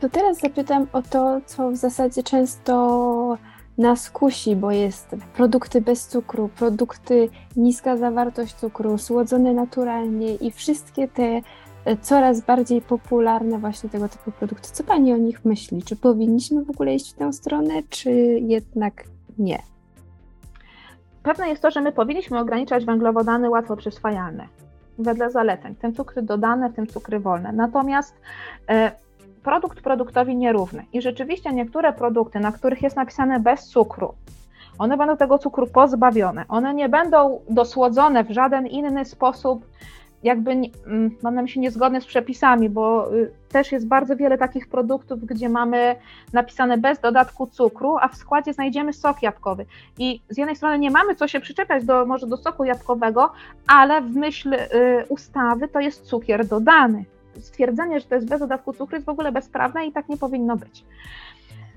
[0.00, 3.38] To teraz zapytam o to, co w zasadzie często
[3.78, 11.08] nas kusi, bo jest produkty bez cukru, produkty niska zawartość cukru, słodzone naturalnie i wszystkie
[11.08, 11.40] te
[11.84, 14.68] e, coraz bardziej popularne właśnie tego typu produkty.
[14.72, 15.82] Co Pani o nich myśli?
[15.82, 18.10] Czy powinniśmy w ogóle iść w tę stronę, czy
[18.42, 19.04] jednak
[19.38, 19.58] nie?
[21.22, 24.48] Pewne jest to, że my powinniśmy ograniczać węglowodany łatwo przyswajalne
[24.98, 27.52] wedle zaleceń, w tym cukry dodane, w tym cukry wolne.
[27.52, 28.14] Natomiast
[28.68, 28.92] e,
[29.48, 30.84] produkt produktowi nierówny.
[30.92, 34.14] I rzeczywiście niektóre produkty, na których jest napisane bez cukru,
[34.78, 36.44] one będą tego cukru pozbawione.
[36.48, 39.64] One nie będą dosłodzone w żaden inny sposób
[40.22, 44.68] jakby, mm, mam na myśli niezgodny z przepisami, bo y, też jest bardzo wiele takich
[44.68, 45.96] produktów, gdzie mamy
[46.32, 49.66] napisane bez dodatku cukru, a w składzie znajdziemy sok jabłkowy.
[49.98, 53.32] I z jednej strony nie mamy co się przyczepiać do, może do soku jabłkowego,
[53.66, 54.58] ale w myśl y,
[55.08, 57.04] ustawy to jest cukier dodany.
[57.40, 60.56] Stwierdzenie, że to jest bez dodatku cukru jest w ogóle bezprawne i tak nie powinno
[60.56, 60.84] być.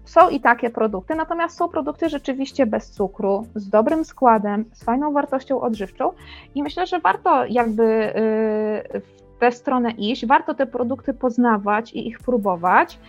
[0.05, 5.13] Są i takie produkty, natomiast są produkty rzeczywiście bez cukru, z dobrym składem, z fajną
[5.13, 6.13] wartością odżywczą
[6.55, 12.07] i myślę, że warto jakby y, w tę stronę iść, warto te produkty poznawać i
[12.07, 12.99] ich próbować,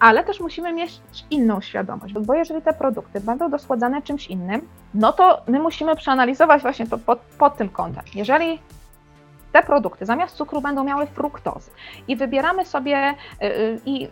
[0.00, 4.60] ale też musimy mieć inną świadomość, bo jeżeli te produkty będą dosładzane czymś innym,
[4.94, 8.04] no to my musimy przeanalizować właśnie to pod, pod tym kątem.
[8.14, 8.58] Jeżeli
[9.56, 11.70] te produkty zamiast cukru będą miały fruktozę
[12.08, 14.08] i wybieramy sobie y, y, i y,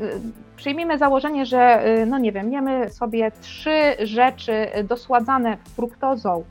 [0.56, 6.44] przyjmijmy założenie, że no nie wiem, jemy sobie trzy rzeczy dosładzane fruktozą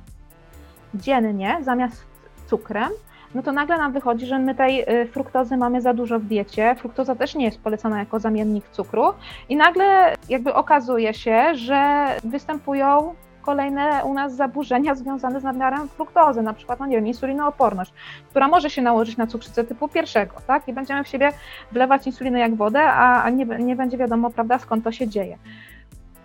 [0.94, 2.06] dziennie zamiast
[2.48, 2.90] cukrem,
[3.36, 6.76] no to nagle nam wychodzi, że my tej fruktozy mamy za dużo w diecie.
[6.76, 9.14] Fruktoza też nie jest polecana jako zamiennik cukru
[9.50, 16.42] i nagle jakby okazuje się, że występują kolejne u nas zaburzenia związane z nadmiarem fruktozy,
[16.42, 17.94] na przykład, no nie wiem, insulinooporność,
[18.30, 20.68] która może się nałożyć na cukrzycę typu pierwszego, tak?
[20.68, 21.32] I będziemy w siebie
[21.72, 25.38] wlewać insulinę jak wodę, a nie, nie będzie wiadomo, prawda, skąd to się dzieje.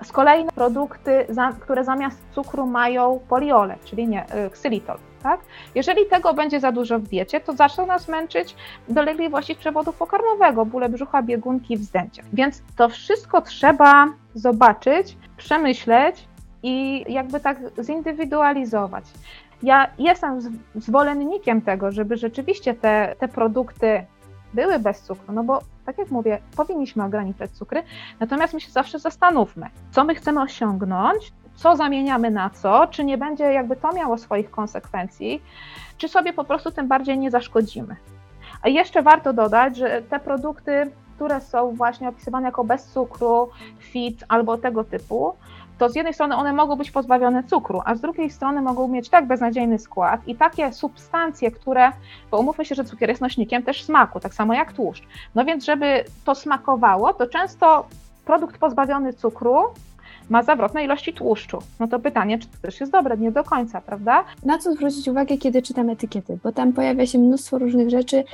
[0.05, 1.27] Z kolei produkty,
[1.61, 5.41] które zamiast cukru mają poliole, czyli nie, y, ksylitol, tak?
[5.75, 8.57] Jeżeli tego będzie za dużo w diecie, to zaczną nas męczyć
[8.89, 12.23] dolegliwości przewodu pokarmowego, bóle brzucha, biegunki, wzdęcia.
[12.33, 16.28] Więc to wszystko trzeba zobaczyć, przemyśleć
[16.63, 19.05] i jakby tak zindywidualizować.
[19.63, 20.41] Ja jestem
[20.75, 24.05] zwolennikiem tego, żeby rzeczywiście te, te produkty
[24.55, 27.83] były bez cukru, no bo tak jak mówię, powinniśmy ograniczać cukry,
[28.21, 33.19] natomiast my się zawsze zastanówmy, co my chcemy osiągnąć, co zamieniamy na co, czy nie
[33.19, 35.43] będzie jakby to miało swoich konsekwencji,
[35.97, 37.97] czy sobie po prostu tym bardziej nie zaszkodzimy.
[38.63, 44.25] A jeszcze warto dodać, że te produkty, które są właśnie opisywane jako bez cukru, fit
[44.29, 45.35] albo tego typu,
[45.79, 49.09] to z jednej strony one mogą być pozbawione cukru, a z drugiej strony mogą mieć
[49.09, 51.93] tak beznadziejny skład i takie substancje, które,
[52.31, 55.05] bo umówmy się, że cukier jest nośnikiem też smaku, tak samo jak tłuszcz.
[55.35, 57.87] No więc, żeby to smakowało, to często
[58.24, 59.55] produkt pozbawiony cukru
[60.31, 61.59] ma zawrotne ilości tłuszczu.
[61.81, 63.16] No to pytanie, czy to też jest dobre?
[63.16, 64.24] Nie do końca, prawda?
[64.45, 66.39] Na co zwrócić uwagę, kiedy czytam etykiety?
[66.43, 68.24] Bo tam pojawia się mnóstwo różnych rzeczy.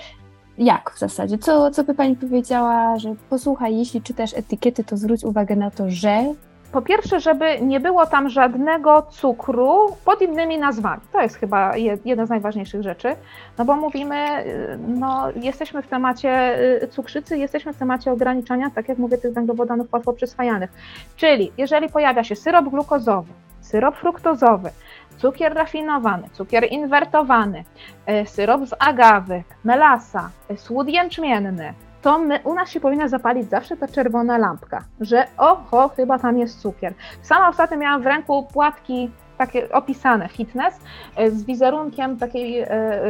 [0.58, 1.38] Jak w zasadzie?
[1.38, 5.84] Co, co by Pani powiedziała, że posłuchaj, jeśli czytasz etykiety, to zwróć uwagę na to,
[5.90, 6.34] że
[6.74, 11.02] po pierwsze, żeby nie było tam żadnego cukru pod innymi nazwami.
[11.12, 13.16] To jest chyba jedna z najważniejszych rzeczy,
[13.58, 18.88] no bo mówimy, y, no jesteśmy w temacie y, cukrzycy, jesteśmy w temacie ograniczania, tak
[18.88, 20.70] jak mówię, tych węglowodanów łatwo przyswajalnych.
[21.16, 24.70] Czyli jeżeli pojawia się syrop glukozowy, syrop fruktozowy,
[25.18, 27.64] cukier rafinowany, cukier inwertowany,
[28.08, 33.76] y, syrop z agawy, melasa, słód jęczmienny, to my, u nas się powinna zapalić zawsze
[33.76, 36.94] ta czerwona lampka, że oho, chyba tam jest cukier.
[37.22, 40.74] Sama ostatnio miałam w ręku płatki takie opisane fitness
[41.16, 43.04] e, z wizerunkiem takiej e, e,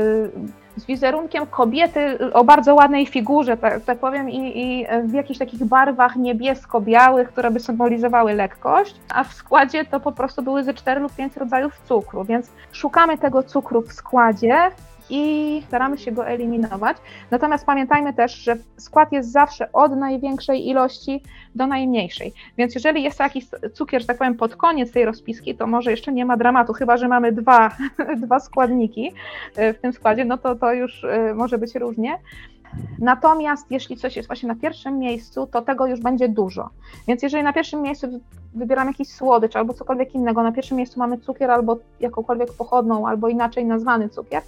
[0.77, 5.65] z wizerunkiem kobiety o bardzo ładnej figurze, tak, tak powiem, i, i, w jakichś takich
[5.65, 11.01] barwach niebiesko-białych, które by symbolizowały lekkość, a w składzie to po prostu były ze cztery
[11.01, 14.71] lub pięć rodzajów cukru, więc szukamy tego cukru w składzie,
[15.11, 16.97] i staramy się go eliminować.
[17.31, 21.23] Natomiast pamiętajmy też, że skład jest zawsze od największej ilości
[21.55, 22.33] do najmniejszej.
[22.59, 26.13] Więc jeżeli jest jakiś cukier, że tak powiem, pod koniec tej rozpiski, to może jeszcze
[26.13, 27.71] nie ma dramatu, chyba że mamy dwa,
[28.25, 29.13] dwa składniki
[29.57, 32.19] e, w tym składzie, no to to już e, może być różnie.
[32.99, 36.71] Natomiast jeśli coś jest właśnie na pierwszym miejscu, to tego już będzie dużo.
[37.09, 38.21] Więc jeżeli na pierwszym miejscu
[38.55, 43.29] wybieramy jakiś słodycz albo cokolwiek innego, na pierwszym miejscu mamy cukier albo jakąkolwiek pochodną, albo
[43.29, 44.43] inaczej nazwany cukier,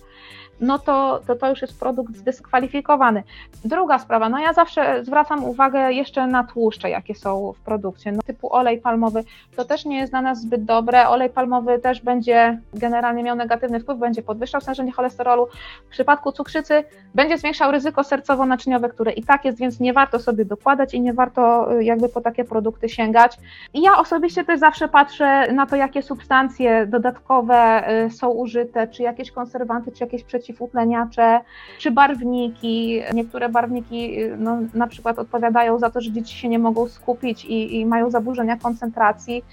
[0.60, 3.22] no to, to to już jest produkt zdyskwalifikowany.
[3.64, 8.22] Druga sprawa, no ja zawsze zwracam uwagę jeszcze na tłuszcze, jakie są w produkcie, no,
[8.22, 9.24] typu olej palmowy,
[9.56, 13.80] to też nie jest dla nas zbyt dobre, olej palmowy też będzie generalnie miał negatywny
[13.80, 15.48] wpływ, będzie podwyższał stężenie cholesterolu,
[15.86, 16.84] w przypadku cukrzycy
[17.14, 21.12] będzie zwiększał ryzyko sercowo-naczyniowe, które i tak jest, więc nie warto sobie dokładać i nie
[21.12, 23.38] warto y, jakby po takie produkty sięgać.
[23.74, 29.02] I ja osobiście też zawsze patrzę na to, jakie substancje dodatkowe y, są użyte, czy
[29.02, 31.40] jakieś konserwanty, czy jakieś przeciwstawy, przeciwutleniacze,
[31.78, 33.02] czy barwniki.
[33.14, 37.80] Niektóre barwniki no, na przykład odpowiadają za to, że dzieci się nie mogą skupić i,
[37.80, 39.44] i mają zaburzenia koncentracji,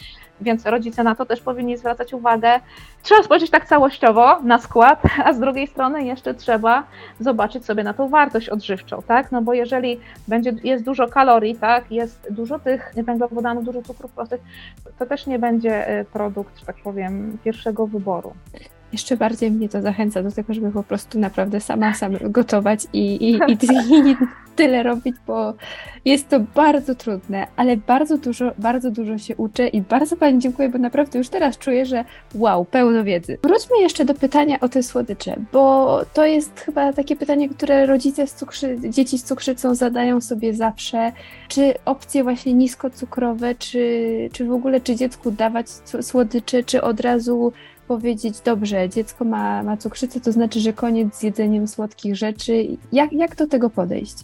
[0.42, 2.60] więc rodzice na to też powinni zwracać uwagę.
[3.02, 6.84] Trzeba spojrzeć tak całościowo na skład, a z drugiej strony jeszcze trzeba
[7.20, 9.32] zobaczyć sobie na tą wartość odżywczą, tak?
[9.32, 14.42] No bo jeżeli będzie, jest dużo kalorii, tak, jest dużo tych węglowodanów, dużo cukrów prostych,
[15.00, 18.34] to też nie będzie y, produkt, że tak powiem, pierwszego wyboru.
[18.94, 23.16] Jeszcze bardziej mnie to zachęca do tego, żeby po prostu naprawdę sama sam gotować i,
[23.16, 24.16] i, i, i
[24.56, 25.54] tyle robić, bo
[26.06, 30.70] jest to bardzo trudne, ale bardzo dużo, bardzo dużo się uczę i bardzo Pani dziękuję,
[30.70, 33.38] bo naprawdę już teraz czuję, że wow, pełno wiedzy.
[33.44, 38.28] Wróćmy jeszcze do pytania o te słodycze, bo to jest chyba takie pytanie, które rodzice
[38.28, 41.12] z cukrzy, dzieci z cukrzycą zadają sobie zawsze.
[41.48, 45.68] Czy opcje właśnie niskocukrowe, czy, czy w ogóle, czy dziecku dawać
[46.02, 47.54] słodycze, czy od razu
[47.94, 52.68] powiedzieć, dobrze, dziecko ma, ma cukrzycę, to znaczy, że koniec z jedzeniem słodkich rzeczy.
[52.92, 54.16] Jak, jak do tego podejść?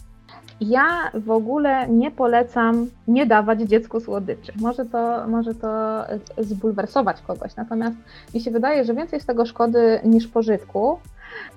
[0.60, 4.52] Ja w ogóle nie polecam nie dawać dziecku słodyczy.
[4.60, 6.02] Może to, może to
[6.38, 7.96] zbulwersować kogoś, natomiast
[8.34, 10.98] mi się wydaje, że więcej z tego szkody niż pożytku.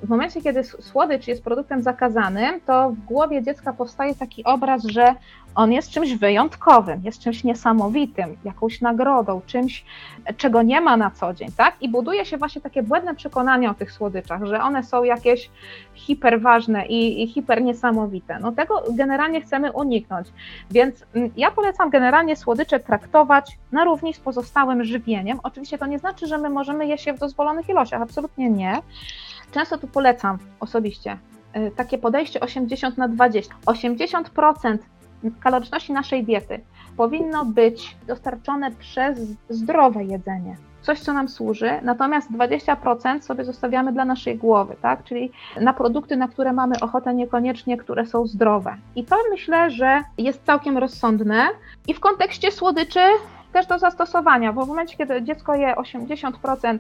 [0.04, 5.16] W momencie, kiedy słodycz jest produktem zakazanym, to w głowie dziecka powstaje taki obraz, że
[5.56, 9.86] on jest czymś wyjątkowym, jest czymś niesamowitym, jakąś nagrodą, czymś,
[10.38, 11.76] czego nie ma na co dzień, tak?
[11.82, 15.50] I buduje się właśnie takie błędne przekonanie o tych słodyczach, że one są jakieś
[15.94, 18.40] hiperważne i, i hiper niesamowite.
[18.40, 20.28] No tego generalnie chcemy uniknąć,
[20.72, 25.40] więc mm, ja polecam generalnie słodycze traktować na równi z pozostałym żywieniem.
[25.44, 28.82] Oczywiście to nie znaczy, że my możemy je w dozwolonych ilościach, absolutnie nie.
[29.52, 31.18] Często tu polecam osobiście
[31.58, 33.56] y, takie podejście 80 na 20.
[33.66, 34.78] 80%
[35.40, 36.62] kaloryczności naszej diety
[36.98, 39.20] powinno być dostarczone przez
[39.50, 40.58] zdrowe jedzenie.
[40.82, 45.04] Coś, co nam służy, natomiast 20% sobie zostawiamy dla naszej głowy, tak?
[45.04, 45.32] czyli
[45.62, 48.76] na produkty, na które mamy ochotę, niekoniecznie, które są zdrowe.
[48.96, 51.48] I to myślę, że jest całkiem rozsądne.
[51.88, 53.00] I w kontekście słodyczy
[53.54, 56.80] też do zastosowania, bo w momencie, kiedy dziecko je 80%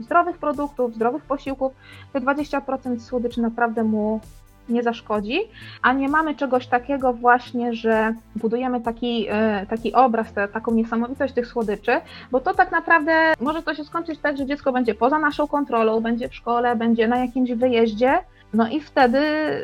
[0.00, 1.72] zdrowych produktów, zdrowych posiłków,
[2.12, 4.20] te 20% słodyczy naprawdę mu
[4.68, 5.38] nie zaszkodzi,
[5.82, 11.46] a nie mamy czegoś takiego właśnie, że budujemy taki, e, taki obraz, taką niesamowitość tych
[11.46, 15.46] słodyczy, bo to tak naprawdę może to się skończyć tak, że dziecko będzie poza naszą
[15.46, 18.18] kontrolą, będzie w szkole, będzie na jakimś wyjeździe,
[18.54, 19.18] no i wtedy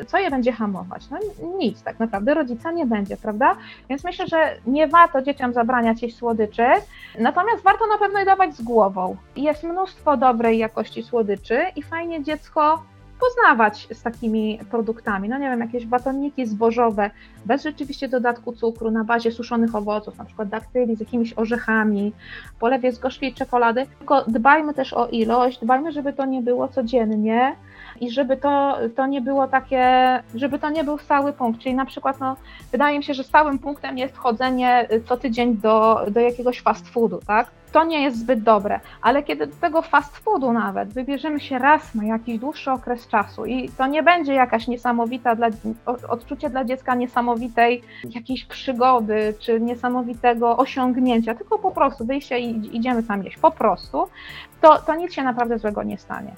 [0.07, 1.09] co je będzie hamować?
[1.09, 1.17] No
[1.57, 3.55] nic, tak naprawdę rodzica nie będzie, prawda?
[3.89, 6.65] Więc myślę, że nie warto dzieciom zabraniać jeść słodyczy,
[7.19, 9.17] natomiast warto na pewno je dawać z głową.
[9.35, 12.83] Jest mnóstwo dobrej jakości słodyczy i fajnie dziecko
[13.19, 15.29] poznawać z takimi produktami.
[15.29, 17.11] No nie wiem, jakieś batoniki zbożowe,
[17.45, 22.13] bez rzeczywiście dodatku cukru, na bazie suszonych owoców, na przykład daktyli z jakimiś orzechami,
[22.59, 23.85] polewie z gorzkiej czekolady.
[23.97, 27.55] Tylko dbajmy też o ilość, dbajmy, żeby to nie było codziennie
[28.03, 29.83] i żeby to, to nie było takie,
[30.35, 31.61] żeby to nie był stały punkt.
[31.61, 32.35] Czyli na przykład, no,
[32.71, 37.19] wydaje mi się, że stałym punktem jest chodzenie co tydzień do, do jakiegoś fast foodu,
[37.27, 37.51] tak?
[37.73, 41.95] to nie jest zbyt dobre, ale kiedy do tego fast foodu nawet wybierzemy się raz
[41.95, 45.47] na jakiś dłuższy okres czasu i to nie będzie jakaś niesamowita dla,
[46.09, 53.03] odczucie dla dziecka niesamowitej jakiejś przygody czy niesamowitego osiągnięcia, tylko po prostu wyjście i idziemy
[53.03, 54.07] tam jeść, po prostu,
[54.61, 56.33] to, to nic się naprawdę złego nie stanie.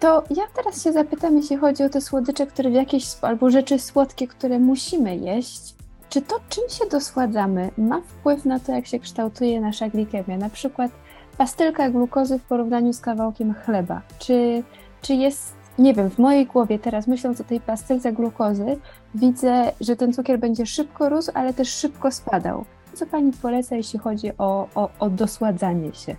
[0.00, 3.78] To ja teraz się zapytam, jeśli chodzi o te słodycze, które w jakieś, albo rzeczy
[3.78, 5.74] słodkie, które musimy jeść,
[6.08, 10.36] czy to, czym się dosładzamy, ma wpływ na to, jak się kształtuje nasza glikemia?
[10.36, 10.90] Na przykład
[11.38, 14.02] pastylka glukozy w porównaniu z kawałkiem chleba.
[14.18, 14.62] Czy,
[15.02, 18.78] czy jest, nie wiem, w mojej głowie teraz myśląc o tej pastylce glukozy,
[19.14, 22.64] widzę, że ten cukier będzie szybko rósł, ale też szybko spadał.
[22.94, 26.16] Co Pani poleca, jeśli chodzi o, o, o dosładzanie się?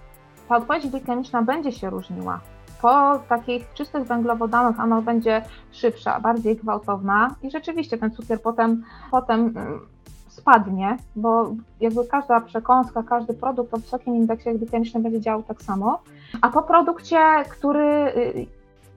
[0.50, 2.42] Ta odpowiedź glikemiczna będzie się różniła
[2.82, 9.40] po takich czystych węglowodanach ona będzie szybsza, bardziej gwałtowna i rzeczywiście ten cukier potem, potem
[9.40, 9.80] mm,
[10.28, 16.02] spadnie, bo jakby każda przekąska, każdy produkt o wysokim indeksie glikemicznym będzie działał tak samo.
[16.42, 17.18] A po produkcie,
[17.50, 18.48] który y,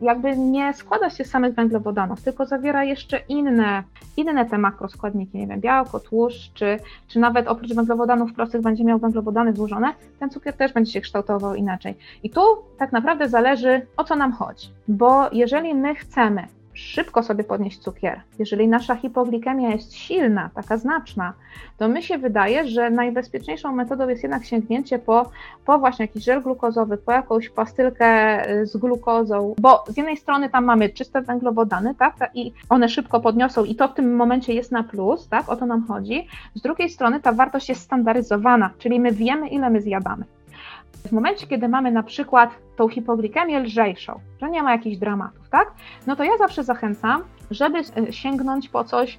[0.01, 3.83] jakby nie składa się z samych węglowodanów, tylko zawiera jeszcze inne,
[4.17, 6.79] inne te makroskładniki, nie wiem, białko, tłuszcz, czy,
[7.09, 11.55] czy nawet oprócz węglowodanów prostych będzie miał węglowodany złożone, ten cukier też będzie się kształtował
[11.55, 11.95] inaczej.
[12.23, 12.41] I tu
[12.79, 16.47] tak naprawdę zależy, o co nam chodzi, bo jeżeli my chcemy
[16.81, 21.33] szybko sobie podnieść cukier, jeżeli nasza hipoglikemia jest silna, taka znaczna,
[21.79, 25.31] to mi się wydaje, że najbezpieczniejszą metodą jest jednak sięgnięcie po,
[25.65, 30.51] po właśnie jakiś żel glukozowy, po jakąś pastylkę y, z glukozą, bo z jednej strony
[30.51, 34.73] tam mamy czyste węglowodany, tak, i one szybko podniosą i to w tym momencie jest
[34.73, 36.27] na plus, tak, o to nam chodzi.
[36.55, 40.25] Z drugiej strony ta wartość jest standaryzowana, czyli my wiemy, ile my zjadamy.
[40.93, 45.73] W momencie, kiedy mamy na przykład tą hipoglikemię lżejszą, że nie ma jakichś dramatów, tak?
[46.07, 49.19] No to ja zawsze zachęcam, żeby e, sięgnąć po coś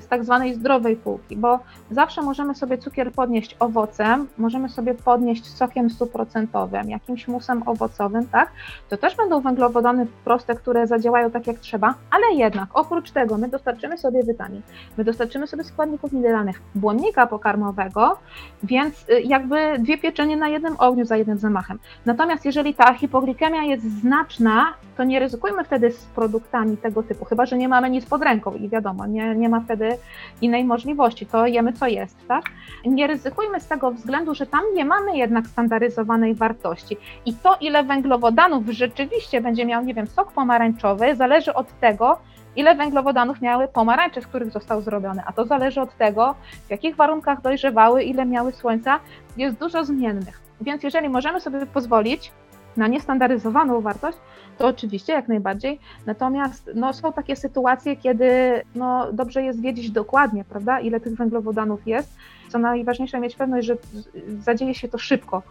[0.00, 1.58] z tak zwanej zdrowej półki, bo
[1.90, 8.52] zawsze możemy sobie cukier podnieść owocem, możemy sobie podnieść sokiem stuprocentowym, jakimś musem owocowym, tak?
[8.88, 13.48] To też będą węglowodany proste, które zadziałają tak jak trzeba, ale jednak oprócz tego my
[13.48, 14.62] dostarczymy sobie witamin,
[14.98, 18.18] my dostarczymy sobie składników mineralnych, błonnika pokarmowego,
[18.62, 21.78] więc y, jakby dwie pieczenie na jednym ogniu za jednym zamachem.
[22.06, 27.46] Natomiast jeżeli ta hipoglikemia jest znaczna, to nie ryzykujmy wtedy z produktami tego typu, chyba
[27.46, 29.96] że nie mamy nic pod ręką i wiadomo, nie, nie ma wtedy
[30.40, 32.44] innej możliwości, to jemy co jest, tak?
[32.84, 36.96] Nie ryzykujmy z tego względu, że tam nie mamy jednak standaryzowanej wartości
[37.26, 42.18] i to ile węglowodanów rzeczywiście będzie miał, nie wiem, sok pomarańczowy, zależy od tego,
[42.56, 46.34] ile węglowodanów miały pomarańcze, z których został zrobiony, a to zależy od tego,
[46.66, 49.00] w jakich warunkach dojrzewały, ile miały słońca,
[49.36, 50.40] jest dużo zmiennych.
[50.60, 52.32] Więc jeżeli możemy sobie pozwolić
[52.76, 54.18] na niestandaryzowaną wartość,
[54.60, 55.78] to oczywiście jak najbardziej.
[56.06, 58.30] Natomiast no, są takie sytuacje, kiedy
[58.74, 62.16] no, dobrze jest wiedzieć dokładnie, prawda, ile tych węglowodanów jest.
[62.48, 63.76] Co najważniejsze, mieć pewność, że
[64.44, 65.42] zadzieje się to szybko.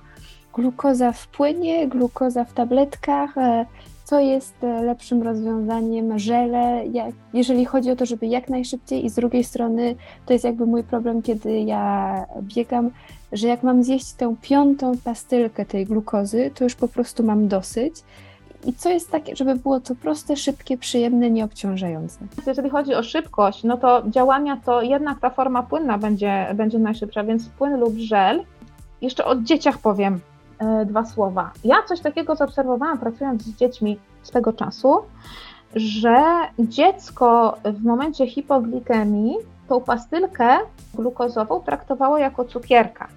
[0.54, 3.66] Glukoza w płynie, glukoza w tabletkach, e,
[4.04, 9.10] co jest e, lepszym rozwiązaniem, żele, jak, jeżeli chodzi o to, żeby jak najszybciej i
[9.10, 9.96] z drugiej strony
[10.26, 12.90] to jest jakby mój problem, kiedy ja biegam,
[13.32, 17.94] że jak mam zjeść tę piątą pastylkę tej glukozy, to już po prostu mam dosyć.
[18.66, 22.20] I co jest takie, żeby było to proste, szybkie, przyjemne, nieobciążające?
[22.48, 27.24] Jeżeli chodzi o szybkość, no to działania to jednak ta forma płynna będzie, będzie najszybsza,
[27.24, 28.44] więc płyn lub żel.
[29.02, 30.20] Jeszcze o dzieciach powiem
[30.60, 31.52] e, dwa słowa.
[31.64, 35.02] Ja coś takiego zaobserwowałam pracując z dziećmi swego czasu,
[35.76, 36.24] że
[36.60, 39.38] dziecko w momencie hipoglikemii
[39.68, 40.58] tą pastylkę
[40.94, 43.08] glukozową traktowało jako cukierka.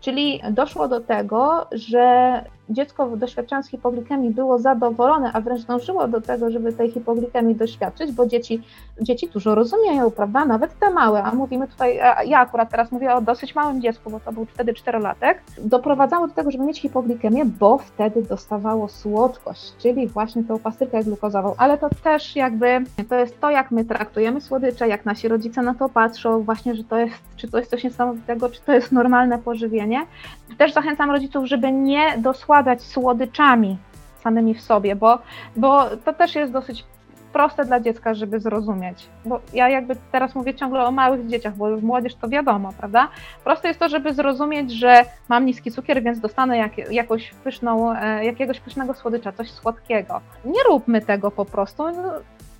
[0.00, 6.50] Czyli doszło do tego, że dziecko doświadczając hipoglikemii było zadowolone, a wręcz dążyło do tego,
[6.50, 8.62] żeby tej hipoglikemii doświadczyć, bo dzieci,
[9.00, 13.20] dzieci dużo rozumieją, prawda, nawet te małe, a mówimy tutaj, ja akurat teraz mówię o
[13.20, 17.78] dosyć małym dziecku, bo to był wtedy czterolatek, doprowadzało do tego, żeby mieć hipoglikemię, bo
[17.78, 23.50] wtedy dostawało słodkość, czyli właśnie tą pastylkę glukozową, ale to też jakby, to jest to,
[23.50, 27.48] jak my traktujemy słodycze, jak nasi rodzice na to patrzą, właśnie, że to jest, czy
[27.48, 30.06] to jest coś niesamowitego, czy to jest normalne pożywienie.
[30.58, 32.18] Też zachęcam rodziców, żeby nie
[32.52, 33.76] dosładzać słodyczami
[34.22, 35.18] samymi w sobie, bo,
[35.56, 36.84] bo to też jest dosyć
[37.32, 39.08] proste dla dziecka, żeby zrozumieć.
[39.24, 43.08] Bo ja jakby teraz mówię ciągle o małych dzieciach, bo młodzież to wiadomo, prawda?
[43.44, 48.24] Proste jest to, żeby zrozumieć, że mam niski cukier, więc dostanę jak, jakąś pyszną, e,
[48.24, 50.20] jakiegoś pysznego słodycza, coś słodkiego.
[50.44, 51.84] Nie róbmy tego po prostu.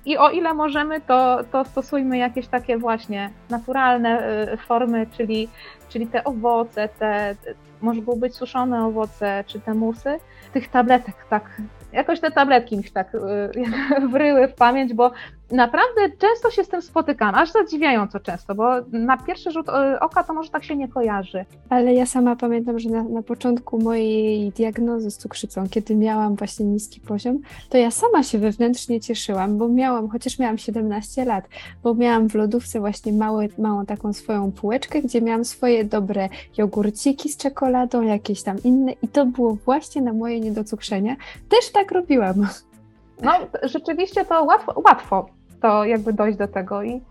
[0.05, 5.49] I o ile możemy, to, to stosujmy jakieś takie właśnie naturalne e, formy, czyli,
[5.89, 7.35] czyli te owoce, te,
[7.81, 10.19] mogą być suszone owoce czy te musy.
[10.53, 11.61] Tych tabletek tak
[11.93, 13.19] jakoś te tabletki mi się tak y,
[14.11, 15.11] wryły w pamięć, bo
[15.53, 20.23] naprawdę często się z tym spotykam, aż zadziwiająco często, bo na pierwszy rzut y, oka
[20.23, 21.45] to może tak się nie kojarzy.
[21.69, 26.65] Ale ja sama pamiętam, że na, na początku mojej diagnozy z cukrzycą, kiedy miałam właśnie
[26.65, 27.39] niski poziom,
[27.69, 31.45] to ja sama się wewnętrznie cieszyłam, bo miałam, chociaż miałam 17 lat,
[31.83, 33.13] bo miałam w lodówce właśnie
[33.57, 39.07] małą taką swoją półeczkę, gdzie miałam swoje dobre jogurciki z czekoladą, jakieś tam inne i
[39.07, 41.15] to było właśnie na moje niedocukrzenie.
[41.49, 42.47] Też tak robiłam.
[43.21, 43.31] No,
[43.63, 45.25] rzeczywiście to łatwo, łatwo
[45.63, 46.83] to jakby dojść do tego.
[46.83, 47.01] I...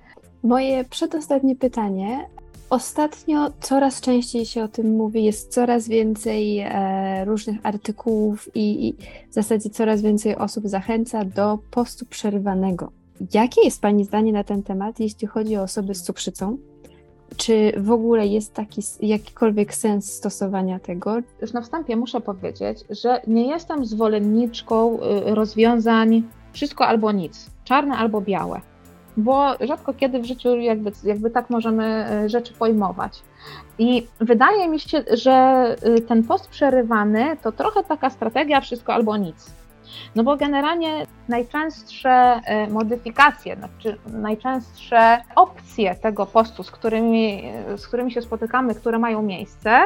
[0.43, 2.29] Moje przedostatnie pytanie.
[2.71, 8.95] Ostatnio coraz częściej się o tym mówi, jest coraz więcej e, różnych artykułów i, i
[9.31, 12.93] w zasadzie coraz więcej osób zachęca do postu przerywanego.
[13.35, 16.59] Jakie jest Pani zdanie na ten temat, jeśli chodzi o osoby z cukrzycą?
[17.37, 21.17] Czy w ogóle jest taki jakikolwiek sens stosowania tego?
[21.43, 26.23] Już na wstępie muszę powiedzieć, że nie jestem zwolenniczką y, rozwiązań
[26.53, 28.61] wszystko albo nic, czarne albo białe,
[29.17, 33.23] bo rzadko kiedy w życiu jakby, jakby tak możemy y, rzeczy pojmować.
[33.79, 39.17] I wydaje mi się, że y, ten post przerywany to trochę taka strategia wszystko albo
[39.17, 39.51] nic.
[40.15, 48.13] No bo generalnie najczęstsze e, modyfikacje, znaczy najczęstsze opcje tego postu, z którymi, z którymi
[48.13, 49.81] się spotykamy, które mają miejsce,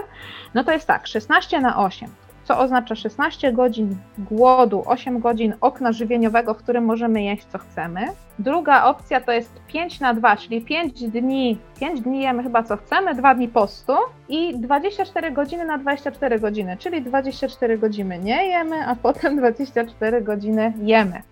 [0.54, 2.08] no to jest tak, 16 na 8
[2.46, 8.06] co oznacza 16 godzin głodu, 8 godzin okna żywieniowego, w którym możemy jeść co chcemy.
[8.38, 12.76] Druga opcja to jest 5 na 2, czyli 5 dni, 5 dni jemy chyba co
[12.76, 13.92] chcemy, 2 dni postu
[14.28, 20.72] i 24 godziny na 24 godziny, czyli 24 godziny nie jemy, a potem 24 godziny
[20.82, 21.22] jemy.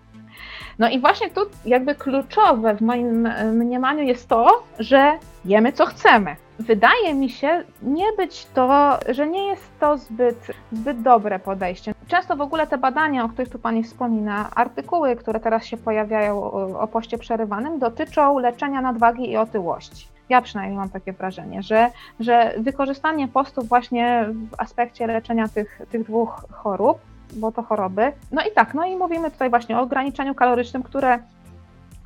[0.79, 5.11] No i właśnie tu jakby kluczowe w moim mniemaniu jest to, że
[5.45, 6.35] jemy co chcemy.
[6.59, 11.93] Wydaje mi się nie być to, że nie jest to zbyt, zbyt dobre podejście.
[12.07, 16.51] Często w ogóle te badania, o których tu Pani wspomina, artykuły, które teraz się pojawiają
[16.79, 20.07] o poście przerywanym, dotyczą leczenia nadwagi i otyłości.
[20.29, 26.03] Ja przynajmniej mam takie wrażenie, że, że wykorzystanie postu właśnie w aspekcie leczenia tych, tych
[26.03, 26.97] dwóch chorób,
[27.33, 28.11] bo to choroby.
[28.31, 31.19] No i tak, no i mówimy tutaj właśnie o ograniczeniu kalorycznym, które,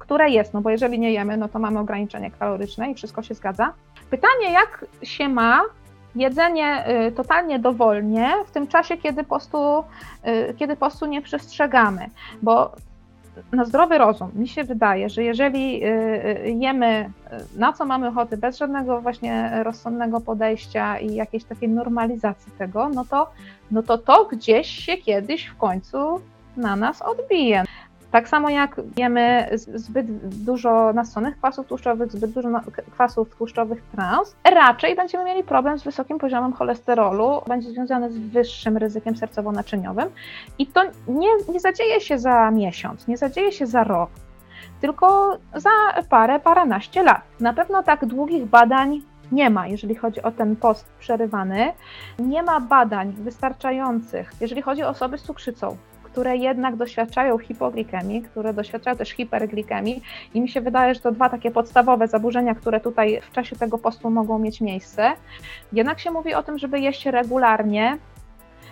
[0.09, 3.33] które jest, no bo jeżeli nie jemy, no to mamy ograniczenie kaloryczne i wszystko się
[3.33, 3.73] zgadza.
[4.09, 5.61] Pytanie, jak się ma
[6.15, 9.83] jedzenie y, totalnie dowolnie w tym czasie, kiedy postu,
[10.27, 12.09] y, kiedy postu nie przestrzegamy,
[12.41, 12.71] bo
[13.51, 17.11] na zdrowy rozum mi się wydaje, że jeżeli y, jemy
[17.55, 23.05] na co mamy ochotę, bez żadnego właśnie rozsądnego podejścia i jakiejś takiej normalizacji tego, no
[23.05, 23.29] to,
[23.71, 26.21] no to to gdzieś się kiedyś w końcu
[26.57, 27.63] na nas odbije.
[28.11, 30.05] Tak samo jak jemy zbyt
[30.43, 32.49] dużo nasyconych kwasów tłuszczowych, zbyt dużo
[32.91, 38.77] kwasów tłuszczowych trans, raczej będziemy mieli problem z wysokim poziomem cholesterolu, będzie związany z wyższym
[38.77, 40.09] ryzykiem sercowo-naczyniowym
[40.59, 44.09] i to nie, nie zadzieje się za miesiąc, nie zadzieje się za rok,
[44.81, 45.69] tylko za
[46.09, 47.21] parę, paręnaście lat.
[47.39, 49.01] Na pewno tak długich badań
[49.31, 51.73] nie ma, jeżeli chodzi o ten post przerywany.
[52.19, 55.77] Nie ma badań wystarczających, jeżeli chodzi o osoby z cukrzycą
[56.11, 60.01] które jednak doświadczają hipoglikemii, które doświadczają też hiperglikemii
[60.33, 63.77] i mi się wydaje, że to dwa takie podstawowe zaburzenia, które tutaj w czasie tego
[63.77, 65.11] postu mogą mieć miejsce.
[65.73, 67.97] Jednak się mówi o tym, żeby jeść regularnie,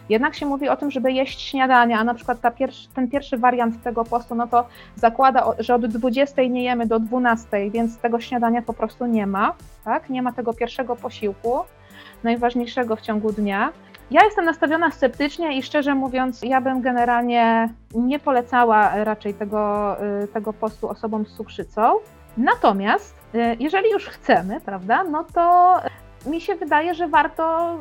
[0.10, 3.84] jednak się mówi o tym, żeby jeść śniadania, a na przykład pierwszy, ten pierwszy wariant
[3.84, 8.62] tego postu, no to zakłada, że od 20 nie jemy do 12, więc tego śniadania
[8.62, 9.54] po prostu nie ma,
[9.86, 10.10] tak?
[10.10, 11.60] Nie ma tego pierwszego posiłku,
[12.24, 13.72] najważniejszego w ciągu dnia.
[14.12, 20.28] Ja jestem nastawiona sceptycznie i szczerze mówiąc, ja bym generalnie nie polecała raczej tego, y,
[20.28, 21.94] tego postu osobom z cukrzycą.
[22.38, 25.76] Natomiast y, jeżeli już chcemy, prawda, no to
[26.26, 27.76] mi się wydaje, że warto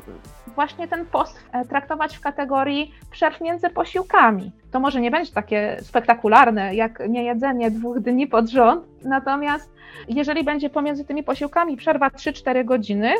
[0.55, 4.53] właśnie ten post e, traktować w kategorii przerw między posiłkami.
[4.71, 9.71] To może nie będzie takie spektakularne, jak niejedzenie dwóch dni pod rząd, natomiast
[10.09, 13.13] jeżeli będzie pomiędzy tymi posiłkami przerwa 3-4 godziny,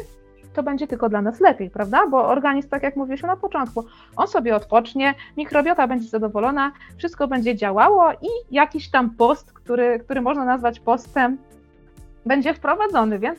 [0.57, 2.07] to będzie tylko dla nas lepiej, prawda?
[2.07, 3.85] Bo organizm, tak jak mówiliśmy na początku,
[4.17, 10.21] on sobie odpocznie, mikrobiota będzie zadowolona, wszystko będzie działało i jakiś tam post, który, który
[10.21, 11.39] można nazwać postem,
[12.27, 13.39] będzie wprowadzony, więc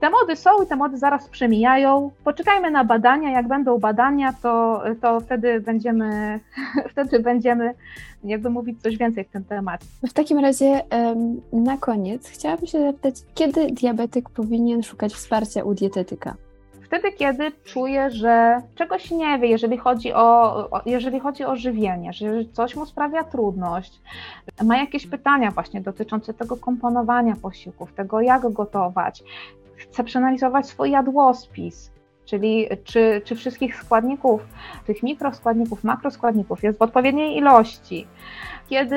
[0.00, 2.10] te mody są i te mody zaraz przemijają.
[2.24, 3.30] Poczekajmy na badania.
[3.30, 6.40] Jak będą badania, to, to wtedy będziemy,
[6.92, 7.74] wtedy będziemy
[8.24, 9.86] jakby mówić coś więcej w tym temacie.
[10.08, 10.82] W takim razie
[11.52, 16.34] na koniec chciałabym się zapytać, kiedy diabetyk powinien szukać wsparcia u dietetyka?
[16.90, 22.26] Wtedy, kiedy czuje, że czegoś nie wie, jeżeli chodzi o, jeżeli chodzi o żywienie, że
[22.52, 24.00] coś mu sprawia trudność,
[24.64, 29.22] ma jakieś pytania właśnie dotyczące tego komponowania posiłków, tego jak gotować,
[29.76, 31.92] chce przeanalizować swój jadłospis,
[32.24, 34.42] czyli czy, czy wszystkich składników,
[34.86, 38.06] tych mikroskładników, makroskładników jest w odpowiedniej ilości.
[38.68, 38.96] Kiedy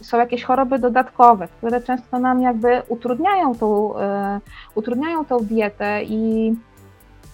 [0.00, 4.40] są jakieś choroby dodatkowe, które często nam jakby utrudniają tą, e,
[4.74, 6.52] utrudniają tą dietę i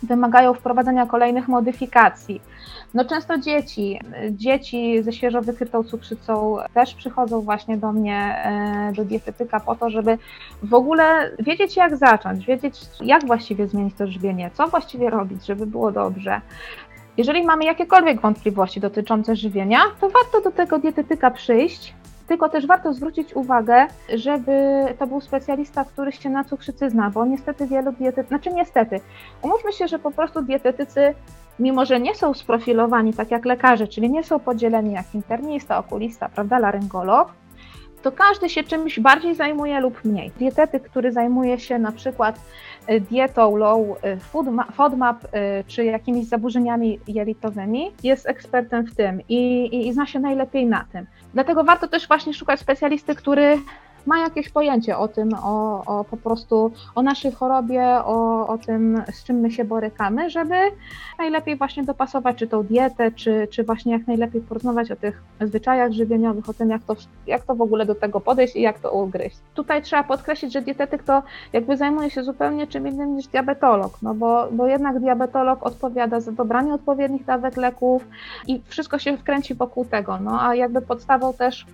[0.06, 2.40] wymagają wprowadzenia kolejnych modyfikacji.
[2.94, 4.00] No często dzieci,
[4.30, 9.90] dzieci ze świeżo wykrytą cukrzycą też przychodzą właśnie do mnie, e, do dietetyka po to,
[9.90, 10.18] żeby
[10.62, 15.66] w ogóle wiedzieć jak zacząć, wiedzieć jak właściwie zmienić to żywienie, co właściwie robić, żeby
[15.66, 16.40] było dobrze.
[17.16, 21.94] Jeżeli mamy jakiekolwiek wątpliwości dotyczące żywienia, to warto do tego dietetyka przyjść,
[22.26, 27.26] tylko też warto zwrócić uwagę, żeby to był specjalista, który się na cukrzycy zna, bo
[27.26, 29.00] niestety wielu dietetyków, znaczy niestety,
[29.42, 31.14] umówmy się, że po prostu dietetycy,
[31.58, 36.28] mimo że nie są sprofilowani tak jak lekarze, czyli nie są podzieleni jak internista, okulista,
[36.28, 37.32] prawda, laryngolog,
[38.06, 40.30] to każdy się czymś bardziej zajmuje lub mniej.
[40.38, 42.40] Dietetyk, który zajmuje się na przykład
[42.90, 44.18] y, dietą low y,
[44.72, 45.28] FODMAP y,
[45.66, 50.84] czy jakimiś zaburzeniami jelitowymi, jest ekspertem w tym i, i, i zna się najlepiej na
[50.92, 51.06] tym.
[51.34, 53.58] Dlatego warto też właśnie szukać specjalisty, który
[54.06, 59.02] ma jakieś pojęcie o tym, o, o po prostu o naszej chorobie, o, o tym,
[59.12, 60.54] z czym my się borykamy, żeby
[61.18, 65.92] najlepiej właśnie dopasować czy tą dietę, czy, czy właśnie jak najlepiej porozmawiać o tych zwyczajach
[65.92, 66.96] żywieniowych, o tym, jak to,
[67.26, 69.36] jak to w ogóle do tego podejść i jak to ugryźć.
[69.54, 74.14] Tutaj trzeba podkreślić, że dietetyk to jakby zajmuje się zupełnie czym innym niż diabetolog, no
[74.14, 78.08] bo, bo jednak diabetolog odpowiada za dobranie odpowiednich dawek leków
[78.46, 81.66] i wszystko się wkręci wokół tego, no a jakby podstawą też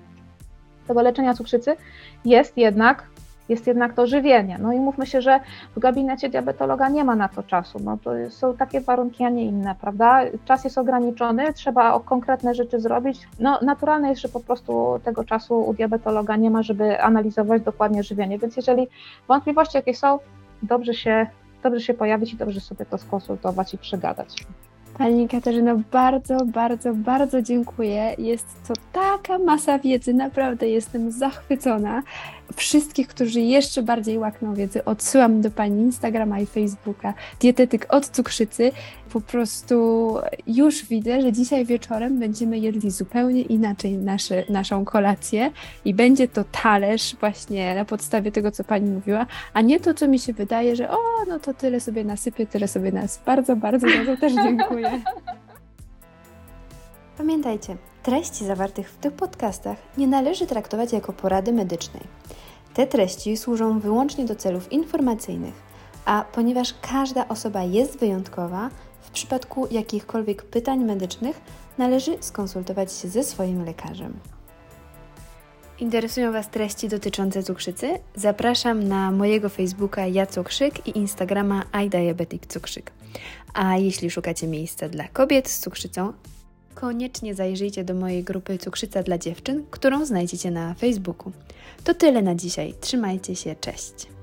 [0.87, 1.77] tego leczenia cukrzycy
[2.25, 3.07] jest jednak,
[3.49, 4.59] jest jednak to żywienie.
[4.61, 5.41] No i mówmy się, że
[5.77, 7.79] w gabinecie diabetologa nie ma na to czasu.
[7.85, 10.21] No to są takie warunki, a nie inne, prawda?
[10.45, 13.29] Czas jest ograniczony, trzeba konkretne rzeczy zrobić.
[13.39, 18.03] No naturalne jest, że po prostu tego czasu u diabetologa nie ma, żeby analizować dokładnie
[18.03, 18.39] żywienie.
[18.39, 18.89] Więc jeżeli
[19.29, 20.19] wątpliwości jakieś są,
[20.63, 21.27] dobrze się
[21.63, 24.47] dobrze się pojawić i dobrze sobie to skonsultować i przegadać.
[24.99, 28.15] Pani Katarzyno, bardzo, bardzo, bardzo dziękuję.
[28.19, 32.03] Jest to taka masa wiedzy, naprawdę jestem zachwycona.
[32.57, 38.73] Wszystkich, którzy jeszcze bardziej łakną wiedzy, odsyłam do Pani Instagrama i Facebooka Dietetyk od Cukrzycy.
[39.13, 45.51] Po prostu już widzę, że dzisiaj wieczorem będziemy jedli zupełnie inaczej nasze, naszą kolację
[45.85, 50.09] i będzie to talerz właśnie na podstawie tego, co Pani mówiła, a nie to, co
[50.09, 50.99] mi się wydaje, że o,
[51.29, 53.21] no to tyle sobie nasypię, tyle sobie nas.
[53.27, 54.91] Bardzo, bardzo, bardzo też dziękuję.
[57.19, 62.03] Pamiętajcie, treści zawartych w tych podcastach nie należy traktować jako porady medycznej.
[62.75, 65.55] Te treści służą wyłącznie do celów informacyjnych,
[66.05, 68.71] a ponieważ każda osoba jest wyjątkowa,
[69.01, 71.41] w przypadku jakichkolwiek pytań medycznych
[71.79, 74.15] należy skonsultować się ze swoim lekarzem.
[75.79, 77.99] Interesują Was treści dotyczące cukrzycy?
[78.15, 82.93] Zapraszam na mojego Facebooka Ja Cukrzyk i Instagrama iDiabetic Cukrzyk.
[83.55, 86.13] A jeśli szukacie miejsca dla kobiet z cukrzycą,
[86.75, 91.33] koniecznie zajrzyjcie do mojej grupy Cukrzyca dla dziewczyn, którą znajdziecie na Facebooku.
[91.85, 92.75] To tyle na dzisiaj.
[92.81, 94.22] Trzymajcie się, cześć!